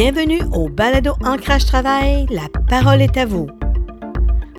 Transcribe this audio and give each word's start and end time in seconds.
Bienvenue 0.00 0.38
au 0.52 0.68
Balado 0.68 1.14
Ancrage 1.24 1.66
Travail. 1.66 2.26
La 2.30 2.46
parole 2.68 3.02
est 3.02 3.16
à 3.16 3.26
vous. 3.26 3.48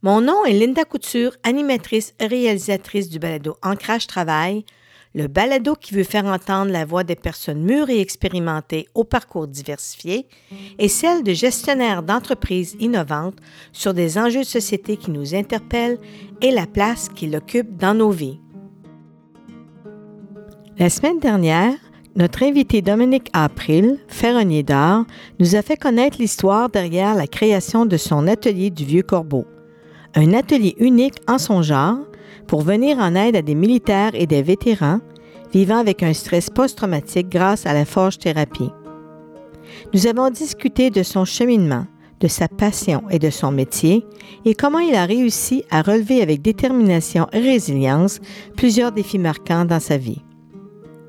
Mon 0.04 0.20
nom 0.20 0.44
est 0.44 0.52
Linda 0.52 0.84
Couture, 0.84 1.32
animatrice 1.44 2.14
et 2.20 2.28
réalisatrice 2.28 3.08
du 3.08 3.20
Balado 3.20 3.56
Ancrage 3.64 4.06
Travail, 4.06 4.66
le 5.16 5.28
balado 5.28 5.76
qui 5.80 5.94
veut 5.94 6.04
faire 6.04 6.26
entendre 6.26 6.74
la 6.74 6.84
voix 6.84 7.06
des 7.06 7.16
personnes 7.16 7.64
mûres 7.64 7.90
et 7.90 8.02
expérimentées 8.02 8.90
au 8.96 9.06
parcours 9.06 9.48
diversifié 9.48 10.28
et 10.78 10.90
celle 10.90 11.24
de 11.24 11.32
gestionnaires 11.32 12.04
d'entreprises 12.04 12.76
innovantes 12.82 13.38
sur 13.72 13.94
des 13.94 14.18
enjeux 14.18 14.42
de 14.42 14.44
société 14.44 14.98
qui 14.98 15.10
nous 15.10 15.36
interpellent 15.36 16.00
et 16.42 16.52
la 16.52 16.68
place 16.68 17.08
qu'ils 17.08 17.38
occupent 17.38 17.78
dans 17.78 17.94
nos 17.94 18.12
vies. 18.12 18.42
La 20.78 20.90
semaine 20.90 21.20
dernière, 21.20 21.76
notre 22.20 22.44
invité 22.44 22.82
Dominique 22.82 23.30
April, 23.32 23.98
ferronnier 24.10 24.62
d'art, 24.62 25.06
nous 25.40 25.56
a 25.56 25.62
fait 25.62 25.78
connaître 25.78 26.18
l'histoire 26.20 26.70
derrière 26.70 27.16
la 27.16 27.28
création 27.28 27.86
de 27.86 27.96
son 27.96 28.28
atelier 28.28 28.70
du 28.70 28.84
Vieux 28.84 29.04
Corbeau. 29.04 29.46
Un 30.16 30.34
atelier 30.34 30.76
unique 30.80 31.16
en 31.30 31.38
son 31.38 31.62
genre 31.62 32.00
pour 32.46 32.62
venir 32.62 32.98
en 32.98 33.16
aide 33.16 33.38
à 33.38 33.42
des 33.42 33.56
militaires 33.56 34.12
et 34.16 34.28
des 34.28 34.42
vétérans 34.42 35.00
vivant 35.54 35.78
avec 35.78 36.04
un 36.04 36.12
stress 36.12 36.50
post-traumatique 36.50 37.30
grâce 37.30 37.66
à 37.66 37.74
la 37.74 37.86
forge 37.86 38.18
thérapie. 38.18 38.70
Nous 39.94 40.06
avons 40.06 40.30
discuté 40.30 40.90
de 40.90 41.04
son 41.04 41.24
cheminement, 41.24 41.86
de 42.20 42.28
sa 42.28 42.50
passion 42.50 43.04
et 43.10 43.20
de 43.20 43.30
son 43.30 43.52
métier 43.52 44.06
et 44.44 44.56
comment 44.56 44.80
il 44.80 44.96
a 44.96 45.06
réussi 45.06 45.64
à 45.72 45.82
relever 45.82 46.22
avec 46.22 46.42
détermination 46.42 47.28
et 47.32 47.40
résilience 47.40 48.20
plusieurs 48.58 48.92
défis 48.92 49.20
marquants 49.20 49.64
dans 49.64 49.80
sa 49.80 49.96
vie. 49.96 50.22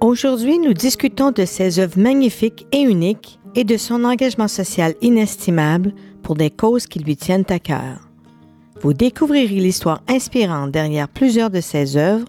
Aujourd'hui, 0.00 0.58
nous 0.58 0.72
discutons 0.72 1.30
de 1.30 1.44
ses 1.44 1.78
œuvres 1.78 2.00
magnifiques 2.00 2.66
et 2.72 2.80
uniques 2.80 3.38
et 3.54 3.64
de 3.64 3.76
son 3.76 4.04
engagement 4.04 4.48
social 4.48 4.94
inestimable 5.02 5.92
pour 6.22 6.36
des 6.36 6.48
causes 6.48 6.86
qui 6.86 7.00
lui 7.00 7.16
tiennent 7.16 7.44
à 7.50 7.58
cœur. 7.58 8.08
Vous 8.80 8.94
découvrirez 8.94 9.56
l'histoire 9.56 10.00
inspirante 10.08 10.70
derrière 10.70 11.06
plusieurs 11.06 11.50
de 11.50 11.60
ses 11.60 11.98
œuvres, 11.98 12.24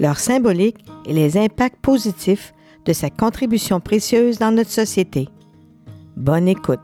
leur 0.00 0.18
symbolique 0.18 0.78
et 1.04 1.12
les 1.12 1.36
impacts 1.36 1.82
positifs 1.82 2.54
de 2.86 2.94
sa 2.94 3.10
contribution 3.10 3.78
précieuse 3.78 4.38
dans 4.38 4.50
notre 4.50 4.70
société. 4.70 5.28
Bonne 6.16 6.48
écoute. 6.48 6.80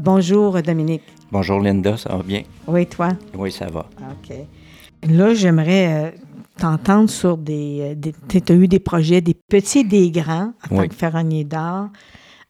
Bonjour 0.00 0.60
Dominique. 0.60 1.04
Bonjour 1.30 1.60
Linda, 1.60 1.96
ça 1.96 2.16
va 2.16 2.22
bien? 2.24 2.42
Oui, 2.66 2.84
toi? 2.86 3.10
Oui, 3.38 3.52
ça 3.52 3.66
va. 3.66 3.88
OK. 4.00 4.34
Là, 5.08 5.34
j'aimerais 5.34 5.86
euh, 5.92 6.10
t'entendre 6.58 7.10
sur 7.10 7.36
des. 7.36 7.94
euh, 8.02 8.10
tu 8.28 8.52
as 8.52 8.56
eu 8.56 8.68
des 8.68 8.78
projets, 8.78 9.20
des 9.20 9.34
petits 9.34 9.80
et 9.80 9.84
des 9.84 10.10
grands, 10.10 10.52
en 10.70 10.76
Oui. 10.76 10.82
tant 10.82 10.88
que 10.88 10.94
ferronnier 10.94 11.44
d'art. 11.44 11.90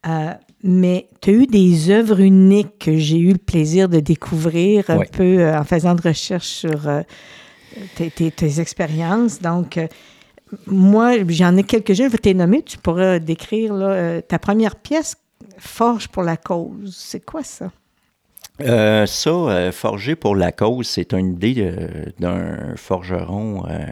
Euh, 0.06 0.32
mais 0.62 1.08
tu 1.20 1.30
as 1.30 1.32
eu 1.32 1.46
des 1.46 1.90
œuvres 1.90 2.20
uniques 2.20 2.78
que 2.78 2.96
j'ai 2.96 3.18
eu 3.18 3.32
le 3.32 3.38
plaisir 3.38 3.88
de 3.88 4.00
découvrir 4.00 4.88
un 4.90 5.00
peu 5.10 5.38
euh, 5.40 5.58
en 5.58 5.64
faisant 5.64 5.94
de 5.94 6.02
recherche 6.02 6.46
sur 6.46 6.88
euh, 6.88 7.02
tes, 7.96 8.10
tes- 8.10 8.30
tes 8.30 8.60
expériences. 8.60 9.40
Donc, 9.40 9.78
moi, 10.66 11.12
j'en 11.28 11.56
ai 11.56 11.62
quelques-unes, 11.64 12.06
je 12.06 12.10
vais 12.12 12.18
te 12.18 12.28
les 12.28 12.34
nommer. 12.34 12.62
Tu 12.62 12.76
pourras 12.78 13.18
décrire 13.18 13.72
là, 13.74 14.20
ta 14.22 14.38
première 14.38 14.76
pièce, 14.76 15.16
Forge 15.58 16.08
pour 16.08 16.22
la 16.24 16.36
cause. 16.36 16.94
C'est 16.96 17.24
quoi 17.24 17.42
ça? 17.44 17.70
Euh, 18.60 19.04
ça, 19.06 19.30
euh, 19.30 19.72
Forger 19.72 20.14
pour 20.14 20.36
la 20.36 20.52
cause, 20.52 20.86
c'est 20.86 21.12
une 21.12 21.32
idée 21.32 21.54
euh, 21.58 22.04
d'un 22.20 22.76
forgeron 22.76 23.64
euh, 23.68 23.84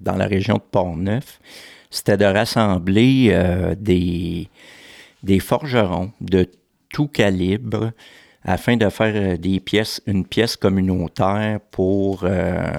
dans 0.00 0.16
la 0.16 0.26
région 0.26 0.56
de 0.56 0.62
Port-Neuf. 0.70 1.40
C'était 1.90 2.16
de 2.16 2.24
rassembler 2.24 3.34
des, 3.78 4.48
des 5.22 5.38
forgerons 5.40 6.12
de 6.20 6.46
tout 6.92 7.06
calibre 7.08 7.92
afin 8.48 8.76
de 8.78 8.88
faire 8.88 9.12
euh, 9.14 9.36
des 9.36 9.60
pièces, 9.60 10.00
une 10.06 10.24
pièce 10.24 10.56
communautaire 10.56 11.60
pour, 11.70 12.20
euh, 12.24 12.72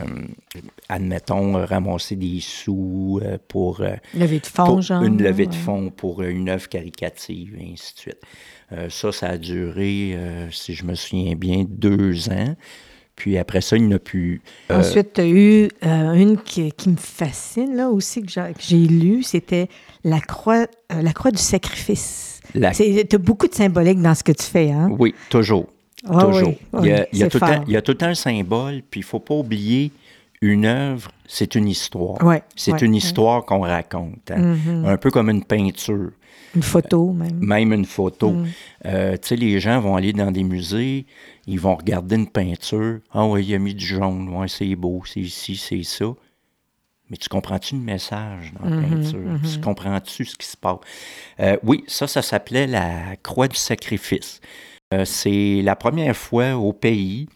admettons, 0.90 1.64
ramasser 1.66 2.16
des 2.16 2.40
sous, 2.40 3.20
euh, 3.24 3.38
pour 3.48 3.82
euh, 3.82 3.96
Levée 4.16 4.40
de 4.40 4.48
fonds, 4.48 4.66
pour 4.66 4.82
genre? 4.82 5.04
une 5.04 5.22
levée 5.22 5.46
de 5.46 5.54
fonds 5.54 5.92
pour 5.92 6.22
euh, 6.22 6.30
une 6.30 6.50
œuvre 6.50 6.68
caricative, 6.68 7.56
et 7.60 7.72
ainsi 7.74 7.94
de 7.94 8.00
suite. 8.00 8.22
Euh, 8.72 8.90
ça, 8.90 9.12
ça 9.12 9.28
a 9.30 9.38
duré, 9.38 10.14
euh, 10.16 10.50
si 10.52 10.74
je 10.74 10.84
me 10.86 10.96
souviens 10.96 11.36
bien, 11.36 11.66
deux 11.68 12.30
ans. 12.30 12.56
Puis 13.16 13.38
après 13.38 13.62
ça, 13.62 13.76
il 13.76 13.88
n'a 13.90 14.00
plus. 14.00 14.42
euh, 14.72 14.80
Ensuite, 14.80 15.14
tu 15.14 15.22
as 15.22 15.28
eu 15.28 15.68
euh, 15.86 16.14
une 16.14 16.38
qui, 16.42 16.72
qui 16.72 16.90
me 16.90 16.96
fascine, 16.96 17.76
là 17.76 17.90
aussi, 17.90 18.24
que 18.24 18.32
j'ai 18.60 18.78
lue, 18.78 19.24
c'était 19.24 19.68
la 20.04 20.22
croix, 20.22 20.66
euh, 20.92 21.02
la 21.02 21.12
croix 21.14 21.32
du 21.32 21.42
sacrifice. 21.42 22.29
La- 22.56 22.72
Tu 22.72 23.06
as 23.12 23.18
beaucoup 23.18 23.48
de 23.48 23.54
symbolique 23.54 24.02
dans 24.02 24.16
ce 24.16 24.24
que 24.24 24.32
tu 24.32 24.44
fais, 24.44 24.72
hein? 24.72 24.90
Oui, 24.98 25.14
toujours. 25.30 25.68
Ah 26.08 26.24
toujours. 26.26 26.50
oui, 26.50 26.58
il, 26.84 26.88
y 26.88 26.92
a, 26.94 27.00
oui, 27.02 27.06
il 27.14 27.20
y 27.20 27.24
a 27.24 27.26
c'est 27.26 27.30
tout 27.32 27.40
temps, 27.40 27.64
il 27.68 27.74
y 27.74 27.78
a 27.78 27.82
tout 27.82 27.92
le 27.92 27.98
temps 27.98 28.06
un 28.08 28.16
symbole, 28.16 28.82
puis 28.90 29.02
il 29.02 29.04
ne 29.04 29.08
faut 29.08 29.20
pas 29.20 29.34
oublier 29.36 29.92
une 30.42 30.66
œuvre, 30.66 31.12
c'est 31.28 31.56
une 31.56 31.68
histoire. 31.68 32.24
Ouais, 32.24 32.42
c'est 32.56 32.72
ouais, 32.72 32.80
une 32.80 32.92
ouais. 32.94 32.98
histoire 33.00 33.46
qu'on 33.46 33.60
raconte. 33.60 34.32
hein. 34.32 34.38
Mhm. 34.56 34.86
Un 34.86 34.98
peu 34.98 35.12
comme 35.12 35.30
une 35.30 35.44
peinture. 35.44 36.12
Une 36.56 36.64
photo, 36.64 37.12
même. 37.12 37.38
même 37.42 37.74
une 37.74 37.86
photo. 37.86 38.32
Mm. 38.32 38.48
Euh, 38.86 39.12
tu 39.22 39.28
sais, 39.28 39.36
les 39.36 39.60
gens 39.60 39.80
vont 39.82 39.96
aller 39.96 40.14
dans 40.14 40.32
des 40.32 40.44
musées, 40.44 41.06
ils 41.46 41.60
vont 41.60 41.76
regarder 41.76 42.16
une 42.16 42.28
peinture. 42.28 43.00
Ah 43.14 43.26
oui, 43.28 43.46
il 43.48 43.54
a 43.54 43.60
mis 43.60 43.76
du 43.76 43.86
jaune, 43.86 44.30
ouais, 44.30 44.48
c'est 44.48 44.74
beau, 44.76 45.04
c'est 45.06 45.20
ici, 45.20 45.56
c'est 45.58 45.84
ça. 45.84 46.06
Mais 47.10 47.18
tu 47.18 47.28
comprends-tu 47.30 47.76
le 47.76 47.82
message 47.82 48.54
dans 48.60 48.70
la 48.70 48.76
Mhm, 48.76 48.90
peinture? 48.90 49.52
Tu 49.52 49.60
comprends-tu 49.60 50.26
ce 50.26 50.36
qui 50.36 50.46
se 50.46 50.56
passe? 50.58 50.78
Euh, 51.40 51.58
oui, 51.64 51.84
ça, 51.88 52.08
ça 52.08 52.22
s'appelait 52.22 52.68
la 52.68 53.16
croix 53.24 53.48
du 53.48 53.56
sacrifice. 53.56 54.42
Euh, 54.94 55.06
c'est 55.06 55.62
la 55.64 55.76
première 55.76 56.16
fois 56.16 56.56
au 56.56 56.72
pays 56.74 57.28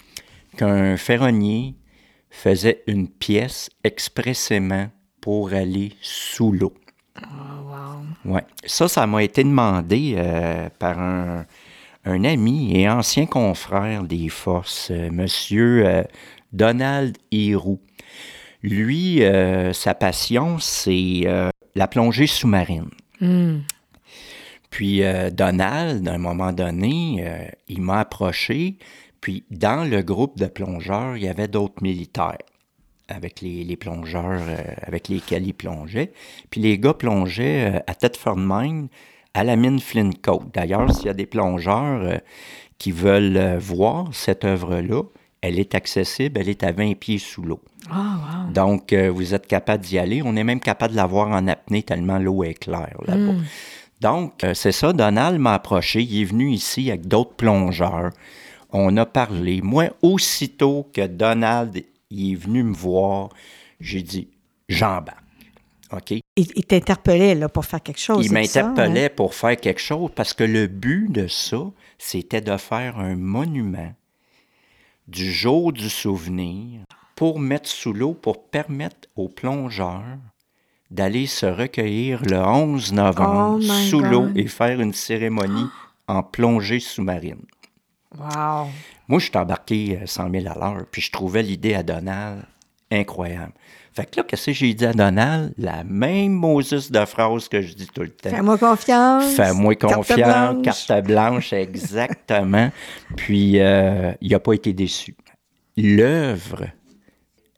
qu'un 0.57 0.97
ferronnier 0.97 1.75
faisait 2.29 2.83
une 2.87 3.07
pièce 3.07 3.69
expressément 3.83 4.89
pour 5.21 5.53
aller 5.53 5.93
sous 6.01 6.51
l'eau. 6.51 6.73
Ouais. 8.25 8.43
Ça, 8.65 8.87
ça 8.87 9.05
m'a 9.07 9.23
été 9.23 9.43
demandé 9.43 10.15
euh, 10.17 10.69
par 10.79 10.99
un, 10.99 11.45
un 12.05 12.23
ami 12.23 12.75
et 12.77 12.89
ancien 12.89 13.25
confrère 13.25 14.03
des 14.03 14.29
forces, 14.29 14.91
Monsieur 14.91 16.03
Donald 16.51 17.17
Héroux. 17.31 17.79
Lui, 18.63 19.23
euh, 19.23 19.73
sa 19.73 19.93
passion, 19.93 20.57
c'est 20.57 21.21
euh, 21.25 21.49
la 21.75 21.87
plongée 21.87 22.27
sous-marine. 22.27 22.89
Hmm. 23.19 23.59
Puis 24.73 25.03
euh, 25.03 25.29
Donald, 25.29 26.07
à 26.07 26.13
un 26.13 26.17
moment 26.17 26.51
donné, 26.51 27.17
euh, 27.19 27.45
il 27.67 27.81
m'a 27.81 27.99
approché, 27.99 28.77
puis 29.21 29.43
dans 29.51 29.87
le 29.87 30.01
groupe 30.01 30.39
de 30.39 30.47
plongeurs, 30.47 31.15
il 31.15 31.23
y 31.23 31.27
avait 31.27 31.47
d'autres 31.47 31.83
militaires 31.83 32.39
avec 33.07 33.41
les, 33.41 33.63
les 33.63 33.77
plongeurs 33.77 34.41
euh, 34.41 34.57
avec 34.81 35.09
lesquels 35.09 35.45
il 35.45 35.53
plongeait. 35.53 36.11
Puis 36.49 36.59
les 36.59 36.79
gars 36.79 36.95
plongeaient 36.95 37.83
à 37.85 37.93
Thetford 37.93 38.37
Mine, 38.37 38.87
à 39.35 39.43
la 39.43 39.55
mine 39.55 39.79
Flint 39.79 40.09
Cove. 40.19 40.49
D'ailleurs, 40.51 40.91
s'il 40.91 41.05
y 41.05 41.09
a 41.09 41.13
des 41.13 41.27
plongeurs 41.27 42.21
qui 42.79 42.91
veulent 42.91 43.57
voir 43.57 44.07
cette 44.11 44.43
œuvre-là, 44.43 45.03
elle 45.43 45.59
est 45.59 45.75
accessible, 45.75 46.39
elle 46.39 46.47
est 46.47 46.63
à 46.63 46.71
20 46.71 46.97
pieds 46.97 47.19
sous 47.19 47.41
l'eau. 47.41 47.59
Ah, 47.91 48.45
wow. 48.47 48.53
Donc, 48.53 48.93
euh, 48.93 49.11
vous 49.11 49.33
êtes 49.33 49.45
capable 49.45 49.83
d'y 49.83 49.99
aller. 49.99 50.21
On 50.23 50.37
est 50.37 50.43
même 50.45 50.61
capable 50.61 50.93
de 50.93 50.95
la 50.95 51.05
voir 51.05 51.27
en 51.27 51.47
apnée 51.47 51.83
tellement 51.83 52.17
l'eau 52.17 52.45
est 52.45 52.53
claire 52.53 52.95
là-bas. 53.05 53.33
Donc, 53.99 54.41
euh, 54.45 54.53
c'est 54.53 54.71
ça, 54.71 54.93
Donald 54.93 55.37
m'a 55.37 55.55
approché. 55.55 56.01
Il 56.01 56.21
est 56.21 56.25
venu 56.25 56.49
ici 56.49 56.89
avec 56.89 57.09
d'autres 57.09 57.33
plongeurs. 57.33 58.11
On 58.71 58.95
a 58.95 59.05
parlé. 59.05 59.61
Moi, 59.61 59.89
aussitôt 60.01 60.89
que 60.93 61.05
Donald 61.05 61.83
il 62.09 62.31
est 62.31 62.35
venu 62.35 62.63
me 62.63 62.73
voir, 62.73 63.29
j'ai 63.81 64.01
dit 64.01 64.29
j'embarque. 64.69 65.17
OK? 65.91 66.11
Il, 66.11 66.23
il 66.55 66.65
t'interpellait 66.65 67.35
là, 67.35 67.49
pour 67.49 67.65
faire 67.65 67.83
quelque 67.83 67.99
chose. 67.99 68.25
Il 68.25 68.31
m'interpellait 68.31 69.09
pour 69.09 69.35
faire 69.35 69.57
quelque 69.57 69.81
chose 69.81 70.09
parce 70.15 70.33
que 70.33 70.45
le 70.45 70.67
but 70.67 71.11
de 71.11 71.27
ça, 71.27 71.65
c'était 71.97 72.41
de 72.41 72.55
faire 72.55 72.97
un 72.97 73.15
monument 73.15 73.93
du 75.07 75.31
jour 75.31 75.73
du 75.73 75.89
souvenir 75.89 76.81
pour 77.15 77.39
mettre 77.39 77.69
sous 77.69 77.93
l'eau, 77.93 78.13
pour 78.13 78.45
permettre 78.45 79.07
aux 79.15 79.29
plongeurs 79.29 80.17
d'aller 80.89 81.25
se 81.25 81.45
recueillir 81.45 82.21
le 82.23 82.37
11 82.37 82.93
novembre 82.93 83.59
Oh 83.67 83.87
sous 83.89 83.99
l'eau 83.99 84.29
et 84.35 84.47
faire 84.47 84.79
une 84.79 84.93
cérémonie 84.93 85.67
en 86.07 86.21
plongée 86.21 86.79
sous-marine. 86.79 87.45
Wow. 88.17 88.67
Moi, 89.07 89.19
je 89.19 89.25
suis 89.25 89.37
embarqué 89.37 89.99
euh, 90.01 90.05
100 90.05 90.29
000 90.31 90.47
à 90.47 90.53
l'heure, 90.53 90.85
puis 90.91 91.01
je 91.01 91.11
trouvais 91.11 91.41
l'idée 91.41 91.73
à 91.73 91.83
Donald 91.83 92.43
incroyable. 92.91 93.53
Fait 93.93 94.09
que 94.09 94.17
là, 94.17 94.23
qu'est-ce 94.23 94.47
que 94.47 94.53
j'ai 94.53 94.73
dit 94.73 94.85
à 94.85 94.93
Donald? 94.93 95.53
La 95.57 95.83
même 95.83 96.31
Moses 96.31 96.89
de 96.89 97.05
phrase 97.05 97.47
que 97.47 97.61
je 97.61 97.75
dis 97.75 97.87
tout 97.87 98.01
le 98.01 98.09
temps. 98.09 98.31
Fais-moi 98.31 98.57
confiance. 98.57 99.35
Fais-moi 99.35 99.75
Carte 99.75 99.93
confiance, 99.93 100.17
blanche. 100.19 100.87
carte 100.87 101.05
blanche, 101.05 101.53
exactement. 101.53 102.71
Puis, 103.15 103.59
euh, 103.59 104.11
il 104.19 104.31
n'a 104.31 104.39
pas 104.39 104.53
été 104.53 104.73
déçu. 104.73 105.15
L'œuvre 105.77 106.65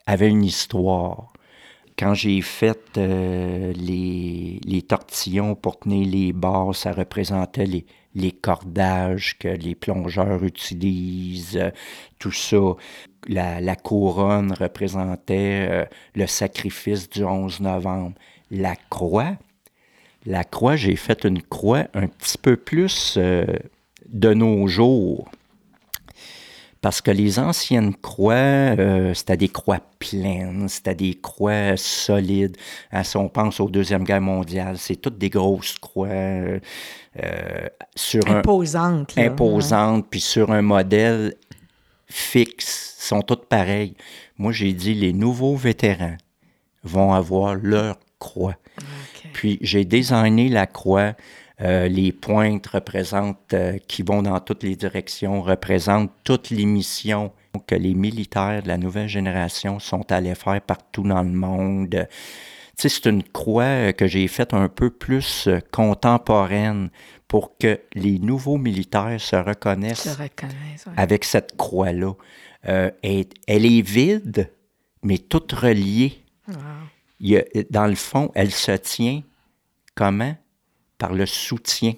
avait 0.06 0.30
une 0.30 0.44
histoire. 0.44 1.32
quand 1.98 2.14
j'ai 2.14 2.42
fait 2.42 2.98
euh, 2.98 3.72
les, 3.74 4.60
les, 4.66 4.82
tortillons 4.82 5.56
pour 5.56 5.80
tenir 5.80 6.06
les 6.06 6.34
barres, 6.34 6.76
ça 6.76 6.92
représentait 6.92 7.66
les, 7.66 7.86
les 8.16 8.32
cordages 8.32 9.38
que 9.38 9.48
les 9.48 9.76
plongeurs 9.76 10.44
utilisent, 10.44 11.58
euh, 11.58 11.72
tout 12.20 12.32
ça. 12.32 12.58
La, 13.28 13.76
couronne 13.76 14.54
représentait 14.54 15.68
euh, 15.70 15.86
le 16.16 16.28
sacrifice 16.28 17.10
du 17.10 17.24
11 17.24 17.60
novembre. 17.62 18.16
La 18.52 18.76
croix, 18.90 19.36
la 20.26 20.44
croix, 20.44 20.76
j'ai 20.76 20.96
fait 20.96 21.24
une 21.26 21.42
croix 21.42 21.86
un 21.94 22.08
petit 22.08 22.38
peu 22.38 22.56
plus 22.56 23.18
de 23.18 24.34
nos 24.34 24.68
jours. 24.68 25.30
Parce 26.86 27.02
que 27.02 27.10
les 27.10 27.40
anciennes 27.40 27.96
croix, 27.96 28.36
euh, 28.36 29.16
c'était 29.16 29.38
des 29.38 29.48
croix 29.48 29.80
pleines, 29.98 30.70
c'était 30.70 30.94
des 30.94 31.16
croix 31.16 31.76
solides. 31.78 32.58
Hein, 32.92 33.04
si 33.04 33.18
on 33.18 33.28
pense 33.28 33.60
aux 33.60 33.72
Deuxième 33.72 34.04
Guerre 34.04 34.22
mondiale, 34.22 34.78
c'est 34.78 34.98
toutes 34.98 35.18
des 35.18 35.32
grosses 35.32 35.80
croix 35.80 36.10
euh, 36.10 36.60
sur 37.96 38.30
imposantes. 38.30 39.18
imposantes, 39.18 40.06
puis 40.12 40.20
sur 40.20 40.52
un 40.52 40.62
modèle 40.62 41.34
fixe, 42.06 42.98
sont 43.00 43.24
toutes 43.24 43.46
pareilles. 43.46 43.96
Moi, 44.38 44.52
j'ai 44.52 44.74
dit, 44.74 44.94
les 44.94 45.12
nouveaux 45.12 45.56
vétérans 45.56 46.18
vont 46.84 47.16
avoir 47.16 47.56
leur 47.56 47.98
croix. 48.20 48.58
Puis 49.34 49.58
j'ai 49.62 49.86
designé 49.86 50.50
la 50.50 50.68
croix 50.68 51.14
euh, 51.62 51.88
les 51.88 52.12
pointes 52.12 52.68
représentent, 52.68 53.54
euh, 53.54 53.78
qui 53.88 54.04
vont 54.04 54.22
dans 54.22 54.40
toutes 54.40 54.64
les 54.64 54.76
directions, 54.76 55.42
représentent 55.42 56.12
toutes 56.24 56.50
les 56.50 56.66
missions 56.66 57.32
que 57.66 57.76
les 57.76 57.94
militaires 57.94 58.62
de 58.62 58.68
la 58.68 58.78
nouvelle 58.78 59.08
génération 59.08 59.80
sont 59.80 60.12
allés 60.12 60.36
faire 60.36 60.60
partout 60.60 61.04
dans 61.04 61.24
le 61.24 61.30
monde. 61.30 61.90
Tu 61.92 62.10
sais, 62.76 62.90
c'est 62.90 63.10
une 63.10 63.24
croix 63.24 63.94
que 63.94 64.06
j'ai 64.06 64.28
faite 64.28 64.54
un 64.54 64.68
peu 64.68 64.90
plus 64.90 65.48
euh, 65.48 65.60
contemporaine 65.72 66.90
pour 67.30 67.58
que 67.58 67.80
les 67.94 68.20
nouveaux 68.20 68.58
militaires 68.58 69.20
se 69.22 69.38
reconnaissent, 69.38 70.20
avec 70.98 71.24
cette 71.24 71.56
croix-là. 71.56 72.14
elle, 72.64 73.26
est 73.48 73.82
vide, 73.82 74.52
mais 75.04 75.18
toute 75.18 75.54
reliée. 75.54 76.22
dans 77.72 77.88
le 77.88 77.96
fond, 77.96 78.32
elle 78.36 78.52
se 78.52 78.74
tient 78.74 79.24
comment? 79.96 80.36
Par 80.98 81.14
le 81.14 81.26
soutien. 81.26 81.94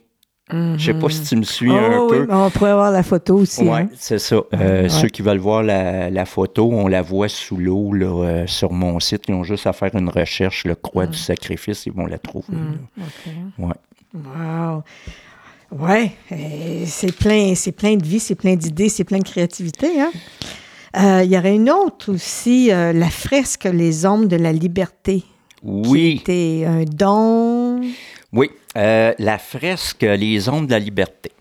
Je 0.50 0.56
ne 0.56 0.78
sais 0.78 0.94
pas 0.94 1.10
si 1.10 1.24
tu 1.24 1.36
me 1.36 1.44
suis 1.44 1.70
un 1.70 2.00
oh, 2.00 2.08
peu. 2.08 2.22
Oui, 2.22 2.28
on 2.30 2.50
pourrait 2.50 2.74
voir 2.74 2.90
la 2.90 3.04
photo 3.04 3.36
aussi. 3.36 3.64
Oui, 3.64 3.70
hein. 3.70 3.90
c'est 3.98 4.20
ça. 4.20 4.38
Euh, 4.54 4.88
ceux 4.88 5.10
qui 5.10 5.22
veulent 5.22 5.40
voir 5.40 5.62
la, 5.62 6.26
photo, 6.26 6.70
on 6.72 6.88
la 6.88 7.02
voit 7.02 7.28
sous 7.28 7.58
l'eau 7.58 7.94
euh, 7.94 8.48
sur 8.48 8.72
mon 8.72 8.98
site. 9.02 9.24
Ils 9.28 9.34
ont 9.34 9.44
juste 9.44 9.68
à 9.68 9.74
faire 9.74 9.94
une 9.96 10.08
recherche, 10.08 10.64
le 10.64 10.76
Croix 10.76 11.06
du 11.06 11.18
sacrifice, 11.18 11.86
ils 11.86 11.92
vont 11.92 12.06
la 12.06 12.18
trouver. 12.18 12.56
Mm, 12.56 13.66
ouais. 13.66 13.74
Wow. 14.14 14.84
Ouais, 15.70 16.14
c'est 16.86 17.14
plein, 17.14 17.54
c'est 17.54 17.74
plein 17.74 17.98
de 17.98 18.06
vie, 18.06 18.22
c'est 18.22 18.36
plein 18.36 18.56
d'idées, 18.56 18.88
c'est 18.88 19.04
plein 19.04 19.20
de 19.20 19.28
créativité. 19.28 20.00
Hein? 20.00 20.12
Euh, 20.96 21.24
il 21.26 21.30
y 21.30 21.38
aurait 21.38 21.56
une 21.56 21.70
autre 21.70 22.14
aussi, 22.14 22.68
la 22.70 23.10
fresque 23.10 23.66
Les 23.66 24.06
Ombres 24.06 24.30
de 24.30 24.38
la 24.38 24.54
Liberté. 24.54 25.26
Oui. 25.62 26.20
C'était 26.20 26.64
un 26.66 26.86
don. 26.86 27.82
Oui, 28.32 28.50
euh, 28.78 29.14
la 29.18 29.38
fresque 29.40 30.04
Les 30.04 30.50
ondes 30.50 30.68
de 30.68 30.72
la 30.72 30.80
liberté. 30.80 31.32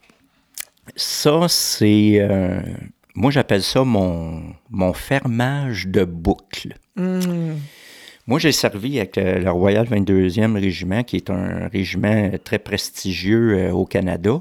Ça, 0.94 1.46
c'est. 1.48 2.16
Euh, 2.18 2.60
moi, 3.14 3.30
j'appelle 3.30 3.62
ça 3.62 3.84
mon, 3.84 4.42
mon 4.70 4.92
fermage 4.94 5.86
de 5.86 6.04
boucle. 6.04 6.76
Hmm. 6.96 7.56
Moi, 8.26 8.38
j'ai 8.40 8.52
servi 8.52 8.98
avec 8.98 9.16
le 9.16 9.48
Royal 9.50 9.86
22e 9.86 10.58
Régiment, 10.58 11.04
qui 11.04 11.16
est 11.16 11.30
un 11.30 11.68
régiment 11.68 12.30
très 12.42 12.58
prestigieux 12.58 13.56
euh, 13.56 13.72
au 13.72 13.84
Canada. 13.84 14.40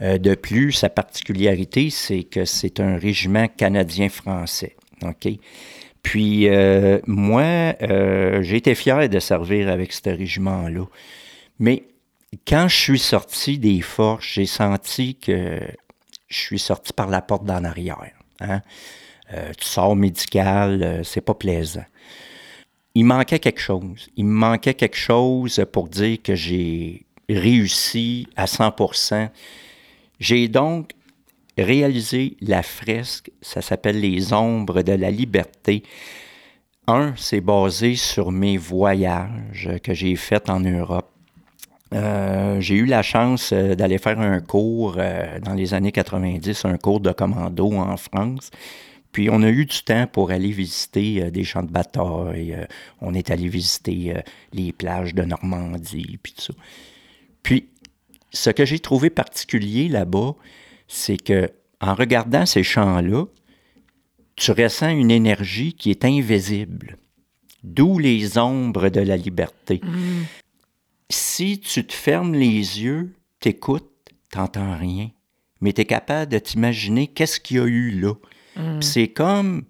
de 0.00 0.34
plus, 0.34 0.72
sa 0.72 0.90
particularité, 0.90 1.88
c'est 1.90 2.24
que 2.24 2.44
c'est 2.44 2.80
un 2.80 2.98
régiment 2.98 3.46
canadien-français. 3.48 4.76
OK? 5.02 5.28
Puis, 6.02 6.48
moi, 7.06 7.74
j'ai 8.42 8.56
été 8.56 8.74
fier 8.74 9.08
de 9.08 9.18
servir 9.18 9.68
avec 9.68 9.92
ce 9.92 10.10
régiment-là. 10.10 10.84
Mais 11.58 11.84
quand 12.46 12.68
je 12.68 12.76
suis 12.76 12.98
sorti 12.98 13.58
des 13.58 13.80
forces, 13.80 14.26
j'ai 14.34 14.46
senti 14.46 15.16
que 15.16 15.60
je 16.28 16.36
suis 16.36 16.58
sorti 16.58 16.92
par 16.92 17.08
la 17.08 17.22
porte 17.22 17.44
d'en 17.44 17.64
arrière. 17.64 17.98
Hein. 18.40 18.62
Euh, 19.32 19.52
tu 19.58 19.64
sors 19.64 19.96
médical, 19.96 20.82
euh, 20.82 21.02
c'est 21.02 21.20
pas 21.20 21.34
plaisant. 21.34 21.84
Il 22.94 23.04
manquait 23.04 23.38
quelque 23.38 23.60
chose. 23.60 24.08
Il 24.16 24.24
me 24.24 24.32
manquait 24.32 24.74
quelque 24.74 24.96
chose 24.96 25.64
pour 25.72 25.88
dire 25.88 26.18
que 26.22 26.34
j'ai 26.34 27.06
réussi 27.28 28.28
à 28.36 28.46
100%. 28.46 29.30
J'ai 30.18 30.48
donc 30.48 30.92
réalisé 31.58 32.36
la 32.40 32.62
fresque, 32.62 33.30
ça 33.42 33.62
s'appelle 33.62 34.00
Les 34.00 34.32
ombres 34.32 34.82
de 34.82 34.92
la 34.92 35.10
liberté. 35.10 35.82
Un, 36.86 37.14
c'est 37.16 37.40
basé 37.40 37.96
sur 37.96 38.30
mes 38.30 38.56
voyages 38.56 39.70
que 39.82 39.92
j'ai 39.92 40.14
faits 40.16 40.48
en 40.48 40.60
Europe. 40.60 41.15
Euh, 41.94 42.60
j'ai 42.60 42.76
eu 42.76 42.84
la 42.84 43.02
chance 43.02 43.52
euh, 43.52 43.74
d'aller 43.74 43.98
faire 43.98 44.18
un 44.18 44.40
cours 44.40 44.96
euh, 44.98 45.38
dans 45.40 45.54
les 45.54 45.72
années 45.72 45.92
90, 45.92 46.64
un 46.64 46.78
cours 46.78 47.00
de 47.00 47.12
commando 47.12 47.72
en 47.74 47.96
France. 47.96 48.50
Puis 49.12 49.30
on 49.30 49.42
a 49.42 49.48
eu 49.48 49.64
du 49.66 49.82
temps 49.82 50.06
pour 50.06 50.30
aller 50.30 50.50
visiter 50.50 51.30
des 51.30 51.44
champs 51.44 51.62
de 51.62 51.70
bataille. 51.70 52.54
on 53.00 53.14
est 53.14 53.30
allé 53.30 53.48
visiter 53.48 54.12
les 54.52 54.72
plages 54.72 55.14
de 55.14 55.22
Normandie, 55.22 56.18
puis 56.22 56.34
tout 56.34 56.42
ça. 56.42 56.54
Puis 57.42 57.70
ce 58.30 58.50
que 58.50 58.66
j'ai 58.66 58.78
trouvé 58.78 59.08
particulier 59.08 59.88
là-bas, 59.88 60.34
c'est 60.86 61.16
que 61.16 61.50
en 61.80 61.94
regardant 61.94 62.44
ces 62.44 62.62
champs-là, 62.62 63.24
tu 64.34 64.50
ressens 64.50 64.90
une 64.90 65.10
énergie 65.10 65.72
qui 65.72 65.90
est 65.90 66.04
invisible. 66.04 66.98
D'où 67.64 67.98
les 67.98 68.36
ombres 68.36 68.90
de 68.90 69.00
la 69.00 69.16
liberté. 69.16 69.80
Mm 69.82 70.24
si 71.10 71.60
tu 71.60 71.86
te 71.86 71.92
fermes 71.92 72.34
les 72.34 72.82
yeux, 72.82 73.14
t'écoutes, 73.40 73.90
t'entends 74.30 74.76
rien, 74.76 75.10
mais 75.60 75.72
tu 75.72 75.82
es 75.82 75.84
capable 75.84 76.32
de 76.32 76.38
t'imaginer 76.38 77.06
qu'est-ce 77.06 77.40
qu'il 77.40 77.56
y 77.56 77.60
a 77.60 77.64
eu 77.64 77.90
là. 77.90 78.14
Mm. 78.56 78.82
C'est 78.82 79.08
comme, 79.08 79.64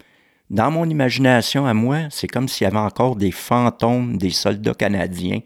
dans 0.51 0.71
mon 0.71 0.89
imagination 0.89 1.67
à 1.67 1.75
moi, 1.75 2.09
c'est 2.11 2.29
comme 2.29 2.49
s'il 2.49 2.65
y 2.65 2.69
avait 2.69 2.79
encore 2.79 3.17
des 3.17 3.33
fantômes 3.33 4.17
des 4.17 4.31
soldats 4.31 4.75
canadiens 4.75 5.41